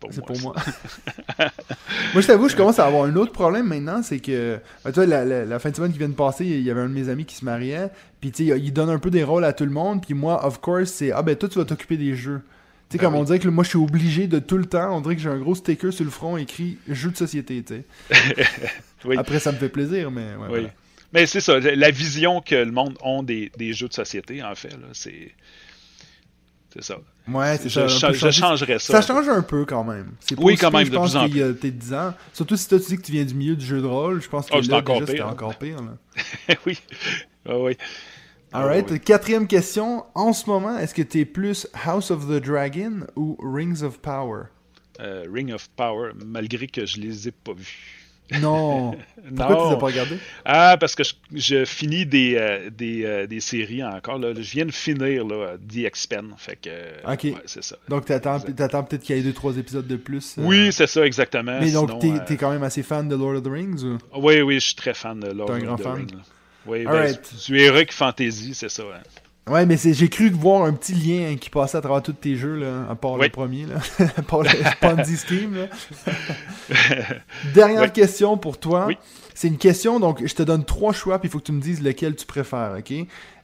pas 0.00 0.08
C'est 0.10 0.18
moi. 0.18 0.26
pour 0.26 0.40
moi. 0.40 0.54
moi, 2.12 2.22
je 2.22 2.26
t'avoue, 2.26 2.48
je 2.48 2.56
commence 2.56 2.78
à 2.78 2.86
avoir 2.86 3.04
un 3.04 3.16
autre 3.16 3.32
problème 3.32 3.66
maintenant, 3.66 4.02
c'est 4.02 4.18
que, 4.20 4.58
tu 4.84 4.90
vois, 4.92 5.06
la, 5.06 5.24
la- 5.24 5.44
la 5.44 5.58
fin 5.58 5.70
de 5.70 5.76
semaine 5.76 5.92
qui 5.92 5.98
vient 5.98 6.08
de 6.08 6.14
passer, 6.14 6.44
il 6.44 6.62
y 6.62 6.70
avait 6.70 6.80
un 6.80 6.88
de 6.88 6.94
mes 6.94 7.08
amis 7.08 7.24
qui 7.24 7.34
se 7.34 7.44
mariait, 7.44 7.88
puis 8.20 8.30
tu 8.32 8.48
sais, 8.48 8.58
il 8.60 8.72
donne 8.72 8.90
un 8.90 8.98
peu 8.98 9.10
des 9.10 9.24
rôles 9.24 9.44
à 9.44 9.52
tout 9.52 9.64
le 9.64 9.70
monde, 9.70 10.04
puis 10.04 10.14
moi, 10.14 10.44
of 10.46 10.60
course, 10.60 10.90
c'est, 10.90 11.12
ah 11.12 11.22
ben 11.22 11.36
toi, 11.36 11.48
tu 11.48 11.58
vas 11.58 11.64
t'occuper 11.64 11.96
des 11.96 12.14
jeux. 12.14 12.40
Tu 12.88 12.92
sais, 12.96 12.98
Ben 12.98 13.04
comme 13.04 13.14
oui. 13.14 13.20
on 13.20 13.24
dirait 13.24 13.38
que 13.38 13.48
moi, 13.48 13.64
je 13.64 13.68
suis 13.70 13.78
obligé 13.78 14.26
de 14.26 14.38
tout 14.38 14.56
le 14.58 14.64
temps, 14.66 14.96
on 14.96 15.00
dirait 15.00 15.14
que 15.16 15.22
j'ai 15.22 15.28
un 15.28 15.38
gros 15.38 15.54
sticker 15.54 15.92
sur 15.92 16.04
le 16.04 16.10
front 16.10 16.36
écrit 16.36 16.78
jeu 16.88 17.10
de 17.10 17.16
société, 17.16 17.62
tu 17.62 17.74
sais. 17.74 17.84
Oui. 19.04 19.16
Après, 19.16 19.38
ça 19.38 19.52
me 19.52 19.56
fait 19.58 19.68
plaisir, 19.68 20.10
mais 20.10 20.22
ouais, 20.30 20.36
Oui. 20.40 20.46
voilà. 20.48 20.68
Mais 21.12 21.24
c'est 21.26 21.40
ça, 21.40 21.58
la 21.60 21.90
vision 21.90 22.40
que 22.40 22.54
le 22.56 22.70
monde 22.72 22.98
a 23.02 23.22
des, 23.22 23.50
des 23.56 23.72
jeux 23.72 23.88
de 23.88 23.92
société, 23.94 24.42
en 24.42 24.54
fait, 24.54 24.70
là, 24.70 24.88
c'est. 24.92 25.32
C'est 26.74 26.84
ça. 26.84 26.98
Ouais, 27.28 27.56
c'est 27.58 27.70
ça. 27.70 27.86
je- 27.86 28.30
changerais 28.30 28.78
ça. 28.78 29.00
Ça 29.00 29.02
change 29.02 29.26
un 29.28 29.40
peu 29.40 29.64
quand 29.64 29.84
même. 29.84 30.12
C'est 30.20 30.38
Oui, 30.38 30.56
quand 30.56 30.70
même, 30.70 30.84
je 30.84 30.90
de 30.90 30.96
pense 30.96 31.12
plus 31.12 31.18
en 31.18 31.28
peut-être 31.28 31.78
10 31.78 31.94
ans. 31.94 32.12
Surtout 32.34 32.56
si 32.56 32.68
toi 32.68 32.78
tu 32.78 32.86
dis 32.88 32.96
que 32.98 33.02
tu 33.02 33.12
viens 33.12 33.24
du 33.24 33.34
milieu 33.34 33.56
du 33.56 33.64
jeu 33.64 33.80
de 33.80 33.86
rôle, 33.86 34.20
je 34.22 34.28
pense 34.28 34.46
que 34.50 34.54
Oh, 34.56 34.60
là, 34.68 34.76
encore 34.78 35.00
déjà, 35.00 35.12
pire, 35.14 35.26
hein. 35.26 35.30
encore 35.32 35.56
pire. 35.56 35.78
Là. 35.82 36.54
oui. 36.66 36.78
Ah 37.46 37.58
oui. 37.58 37.76
Ah 38.52 38.60
Alright, 38.62 38.90
oui. 38.90 39.00
quatrième 39.00 39.46
question. 39.46 40.04
En 40.14 40.32
ce 40.32 40.48
moment, 40.48 40.78
est-ce 40.78 40.94
que 40.94 41.02
t'es 41.02 41.24
plus 41.26 41.66
House 41.84 42.10
of 42.10 42.26
the 42.28 42.42
Dragon 42.42 43.00
ou 43.16 43.36
Rings 43.42 43.82
of 43.82 43.98
Power? 43.98 44.44
Euh, 45.00 45.24
Ring 45.32 45.52
of 45.52 45.68
Power, 45.76 46.12
malgré 46.24 46.66
que 46.66 46.84
je 46.86 46.98
les 46.98 47.28
ai 47.28 47.30
pas 47.30 47.52
vus. 47.52 47.94
Non. 48.40 48.92
Pourquoi 49.36 49.56
tu 49.56 49.62
Non. 49.62 49.68
les 49.68 49.74
as 49.74 49.76
pas 49.78 49.86
regardés? 49.86 50.18
Ah, 50.44 50.76
parce 50.80 50.94
que 50.94 51.02
je, 51.04 51.12
je 51.34 51.64
finis 51.64 52.04
des, 52.04 52.34
euh, 52.36 52.68
des, 52.70 53.04
euh, 53.04 53.26
des 53.26 53.40
séries 53.40 53.82
encore. 53.84 54.18
Là. 54.18 54.32
Je 54.34 54.40
viens 54.50 54.66
de 54.66 54.70
finir 54.72 55.26
là, 55.26 55.56
The 55.58 55.76
X-Men. 55.86 56.34
Fait 56.36 56.56
que. 56.60 56.70
Ok. 57.10 57.24
ouais, 57.24 57.34
c'est 57.46 57.62
ça. 57.64 57.76
Donc 57.88 58.06
t'attends, 58.06 58.36
Exact. 58.40 58.56
t'attends 58.56 58.82
peut-être 58.84 59.02
qu'il 59.02 59.16
y 59.16 59.20
ait 59.20 59.22
deux, 59.22 59.32
trois 59.32 59.56
épisodes 59.56 59.86
de 59.86 59.96
plus. 59.96 60.34
Oui, 60.38 60.72
c'est 60.72 60.86
ça, 60.86 61.06
exactement. 61.06 61.58
Mais 61.60 61.70
donc 61.70 61.90
euh, 62.04 62.18
t'es 62.26 62.36
quand 62.36 62.50
même 62.50 62.62
assez 62.64 62.82
fan 62.82 63.08
de 63.08 63.14
Lord 63.16 63.36
of 63.36 63.42
the 63.44 63.48
Rings 63.48 63.82
ou? 63.84 63.98
Oui, 64.16 64.40
oui, 64.42 64.54
je 64.56 64.66
suis 64.66 64.74
très 64.74 64.94
fan 64.94 65.20
de 65.20 65.28
Lord 65.30 65.46
T'es 65.48 65.52
un 65.54 65.56
of 65.58 65.64
grand 65.64 65.76
the 65.76 65.82
fan? 65.82 65.92
Rings, 65.94 66.12
là. 66.12 66.22
Oui, 66.68 66.84
ben, 66.84 66.90
Alright. 66.90 67.34
du 67.46 67.58
Heroic 67.58 67.86
Fantasy, 67.92 68.54
c'est 68.54 68.68
ça. 68.68 68.82
hein. 68.82 69.50
Ouais, 69.50 69.64
mais 69.64 69.78
j'ai 69.78 70.08
cru 70.10 70.28
voir 70.28 70.64
un 70.64 70.74
petit 70.74 70.92
lien 70.92 71.34
qui 71.36 71.48
passait 71.48 71.78
à 71.78 71.80
travers 71.80 72.02
tous 72.02 72.12
tes 72.12 72.36
jeux, 72.36 72.56
là, 72.56 72.86
à 72.90 72.94
part 72.94 73.16
le 73.16 73.30
premier, 73.30 73.64
là. 73.64 73.76
à 74.18 74.22
part 74.22 74.42
le 74.42 74.50
Ponzi 74.80 75.16
Scheme, 75.16 75.54
là. 75.56 75.66
Dernière 77.54 77.82
Oui. 77.82 77.90
question 77.92 78.36
pour 78.36 78.58
toi. 78.58 78.86
Oui. 78.86 78.98
C'est 79.34 79.48
une 79.48 79.56
question, 79.56 80.00
donc 80.00 80.24
je 80.26 80.34
te 80.34 80.42
donne 80.42 80.64
trois 80.64 80.92
choix, 80.92 81.18
puis 81.18 81.28
il 81.28 81.32
faut 81.32 81.38
que 81.38 81.44
tu 81.44 81.52
me 81.52 81.60
dises 81.60 81.82
lequel 81.82 82.16
tu 82.16 82.26
préfères, 82.26 82.74
ok? 82.78 82.92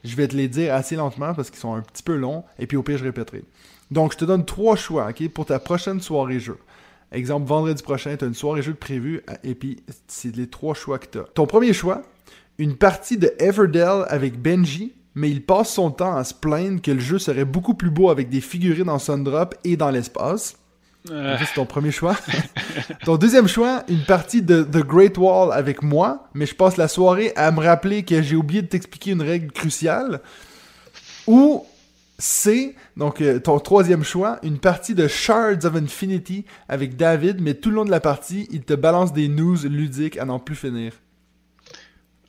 Je 0.02 0.16
vais 0.16 0.28
te 0.28 0.36
les 0.36 0.48
dire 0.48 0.74
assez 0.74 0.96
lentement 0.96 1.32
parce 1.34 1.50
qu'ils 1.50 1.60
sont 1.60 1.72
un 1.74 1.80
petit 1.80 2.02
peu 2.02 2.16
longs, 2.16 2.44
et 2.58 2.66
puis 2.66 2.76
au 2.76 2.82
pire, 2.82 2.98
je 2.98 3.04
répéterai. 3.04 3.44
Donc, 3.90 4.12
je 4.12 4.18
te 4.18 4.24
donne 4.24 4.44
trois 4.44 4.76
choix, 4.76 5.08
ok, 5.08 5.28
pour 5.30 5.46
ta 5.46 5.58
prochaine 5.58 6.00
soirée 6.00 6.40
jeu. 6.40 6.58
Exemple, 7.12 7.46
vendredi 7.46 7.82
prochain, 7.82 8.16
tu 8.16 8.24
as 8.24 8.28
une 8.28 8.34
soirée 8.34 8.60
jeu 8.60 8.72
de 8.72 8.76
prévue, 8.78 9.22
et 9.44 9.54
puis 9.54 9.78
c'est 10.08 10.34
les 10.36 10.48
trois 10.48 10.74
choix 10.74 10.98
que 10.98 11.06
tu 11.06 11.18
as. 11.18 11.24
Ton 11.34 11.46
premier 11.46 11.72
choix, 11.72 12.02
une 12.58 12.76
partie 12.76 13.16
de 13.16 13.32
Everdell 13.38 14.04
avec 14.08 14.40
Benji, 14.40 14.92
mais 15.14 15.30
il 15.30 15.44
passe 15.44 15.72
son 15.72 15.90
temps 15.90 16.16
à 16.16 16.24
se 16.24 16.34
plaindre 16.34 16.80
que 16.80 16.90
le 16.90 17.00
jeu 17.00 17.18
serait 17.18 17.44
beaucoup 17.44 17.74
plus 17.74 17.90
beau 17.90 18.10
avec 18.10 18.28
des 18.28 18.40
figurines 18.40 18.88
en 18.88 18.98
Sundrop 18.98 19.54
et 19.64 19.76
dans 19.76 19.90
l'espace. 19.90 20.56
Euh, 21.10 21.36
c'est 21.38 21.54
ton 21.54 21.66
premier 21.66 21.90
choix. 21.90 22.16
ton 23.04 23.16
deuxième 23.16 23.46
choix, 23.46 23.84
une 23.88 24.04
partie 24.04 24.40
de 24.40 24.62
The 24.62 24.78
Great 24.78 25.18
Wall 25.18 25.52
avec 25.52 25.82
moi, 25.82 26.28
mais 26.32 26.46
je 26.46 26.54
passe 26.54 26.76
la 26.76 26.88
soirée 26.88 27.32
à 27.36 27.50
me 27.52 27.60
rappeler 27.60 28.04
que 28.04 28.22
j'ai 28.22 28.36
oublié 28.36 28.62
de 28.62 28.68
t'expliquer 28.68 29.10
une 29.10 29.22
règle 29.22 29.52
cruciale. 29.52 30.20
Ou 31.26 31.64
C, 32.18 32.74
donc 32.96 33.20
euh, 33.20 33.38
ton 33.38 33.58
troisième 33.58 34.02
choix, 34.02 34.38
une 34.42 34.58
partie 34.58 34.94
de 34.94 35.06
Shards 35.06 35.64
of 35.64 35.76
Infinity 35.76 36.46
avec 36.68 36.96
David, 36.96 37.40
mais 37.40 37.54
tout 37.54 37.70
le 37.70 37.76
long 37.76 37.84
de 37.84 37.90
la 37.90 38.00
partie, 38.00 38.48
il 38.50 38.62
te 38.62 38.74
balance 38.74 39.12
des 39.12 39.28
news 39.28 39.56
ludiques 39.64 40.16
à 40.16 40.24
n'en 40.24 40.38
plus 40.38 40.56
finir. 40.56 40.92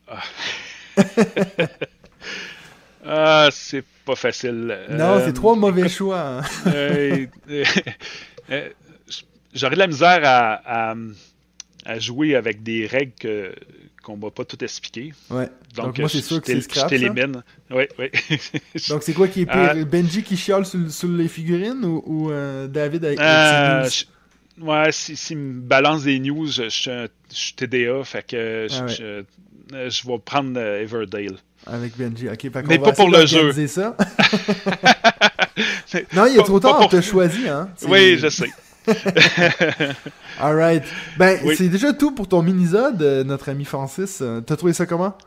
ah, 3.06 3.50
c'est 3.52 3.84
pas 4.06 4.16
facile. 4.16 4.78
Non, 4.92 5.16
Euh, 5.18 5.26
c'est 5.26 5.34
trois 5.34 5.56
mauvais 5.56 5.90
choix. 5.90 6.20
hein. 6.40 6.42
euh, 6.68 7.26
euh, 8.52 8.70
J'aurais 9.54 9.76
de 9.76 9.80
la 9.80 9.88
misère 9.88 10.20
à, 10.24 10.90
à, 10.92 10.96
à 11.86 12.00
jouer 12.00 12.36
avec 12.36 12.62
des 12.64 12.88
règles 12.88 13.54
qu'on 14.04 14.18
va 14.18 14.30
pas 14.32 14.44
tout 14.44 14.62
expliquer. 14.64 15.14
Ouais. 15.30 15.48
Donc, 15.76 15.98
moi, 16.00 16.10
c'est 16.10 16.18
je- 16.20 16.24
sûr 16.24 16.42
que 16.42 16.52
je 16.52 16.58
c'est 16.58 16.62
scrap. 16.64 16.76
Je 16.78 16.82
ça. 16.82 16.90
t'élimine. 16.90 17.42
Oui, 17.72 17.86
oui. 17.98 18.12
Donc 18.90 19.04
c'est 19.04 19.14
quoi 19.14 19.28
qui 19.28 19.42
est 19.42 19.46
pire? 19.46 19.86
Benji 19.86 20.24
qui 20.24 20.36
chiale 20.36 20.66
sur, 20.66 20.92
sur 20.92 21.08
les 21.10 21.28
figurines 21.28 21.84
ou, 21.86 22.04
ou, 22.06 22.32
David 22.68 23.06
avec, 23.06 23.20
avec 23.20 23.92
ses 23.92 24.06
je- 24.60 24.62
ouais, 24.64 24.92
si- 24.92 25.16
s'il 25.16 25.38
me 25.38 25.62
balance 25.62 26.04
des 26.04 26.20
news, 26.20 26.48
je, 26.48 26.64
je 26.64 26.70
suis 26.70 26.92
je 27.34 27.54
TDA, 27.56 28.04
fait 28.04 28.26
que 28.28 28.68
je, 28.70 28.76
Ah 28.78 28.86
ouais. 28.86 29.26
Je, 29.72 29.76
euh, 29.76 29.90
je 29.90 30.08
vais 30.08 30.20
prendre 30.20 30.60
euh, 30.60 30.82
Everdale. 30.82 31.38
avec 31.66 31.98
Benji? 31.98 32.30
Ok, 32.30 32.42
fait 32.42 32.64
Mais 32.68 32.78
va 32.78 32.86
pas 32.86 32.92
pour 32.94 33.10
le 33.10 33.26
jeu. 33.26 33.52
ça. 33.68 33.96
non, 36.14 36.26
il 36.26 36.34
est 36.34 36.38
Pas- 36.38 36.44
trop 36.44 36.60
tard, 36.60 36.78
pour- 36.78 36.86
on 36.86 36.90
t'a 36.90 37.02
choisi, 37.02 37.48
hein? 37.48 37.70
Oui, 37.88 38.18
je 38.18 38.30
sais. 38.30 38.50
Alright. 40.40 40.84
Ben, 41.18 41.40
Oui. 41.44 41.56
c'est 41.58 41.70
déjà 41.70 41.94
tout 41.94 42.12
pour 42.12 42.28
ton 42.28 42.42
mini-zode, 42.44 43.02
euh, 43.02 43.24
notre 43.24 43.50
ami 43.50 43.66
Francis. 43.66 44.22
T'as 44.46 44.56
trouvé 44.56 44.74
ça 44.74 44.86
comment? 44.86 45.18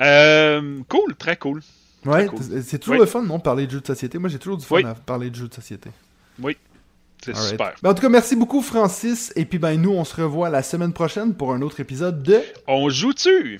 Euh, 0.00 0.78
cool, 0.88 1.14
très 1.16 1.36
cool. 1.36 1.62
Ouais, 2.04 2.26
cool. 2.26 2.38
c'est 2.64 2.78
toujours 2.78 2.94
Oui. 2.94 3.00
le 3.00 3.06
fun, 3.06 3.22
non, 3.22 3.40
parler 3.40 3.66
de 3.66 3.72
jeux 3.72 3.80
de 3.80 3.86
société. 3.86 4.18
Moi, 4.18 4.28
j'ai 4.28 4.38
toujours 4.38 4.58
du 4.58 4.64
fun 4.64 4.76
Oui. 4.76 4.84
à 4.84 4.94
parler 4.94 5.30
de 5.30 5.34
jeux 5.34 5.48
de 5.48 5.54
société. 5.54 5.90
Oui, 6.40 6.56
c'est 7.24 7.36
super. 7.36 7.74
Ben, 7.82 7.90
en 7.90 7.94
tout 7.94 8.02
cas, 8.02 8.08
merci 8.08 8.36
beaucoup, 8.36 8.62
Francis. 8.62 9.32
Et 9.36 9.44
puis, 9.44 9.58
ben, 9.58 9.80
nous, 9.80 9.92
on 9.92 10.04
se 10.04 10.20
revoit 10.20 10.50
la 10.50 10.62
semaine 10.62 10.92
prochaine 10.92 11.34
pour 11.34 11.52
un 11.52 11.62
autre 11.62 11.80
épisode 11.80 12.22
de... 12.22 12.40
On 12.66 12.88
joue-tu? 12.88 13.58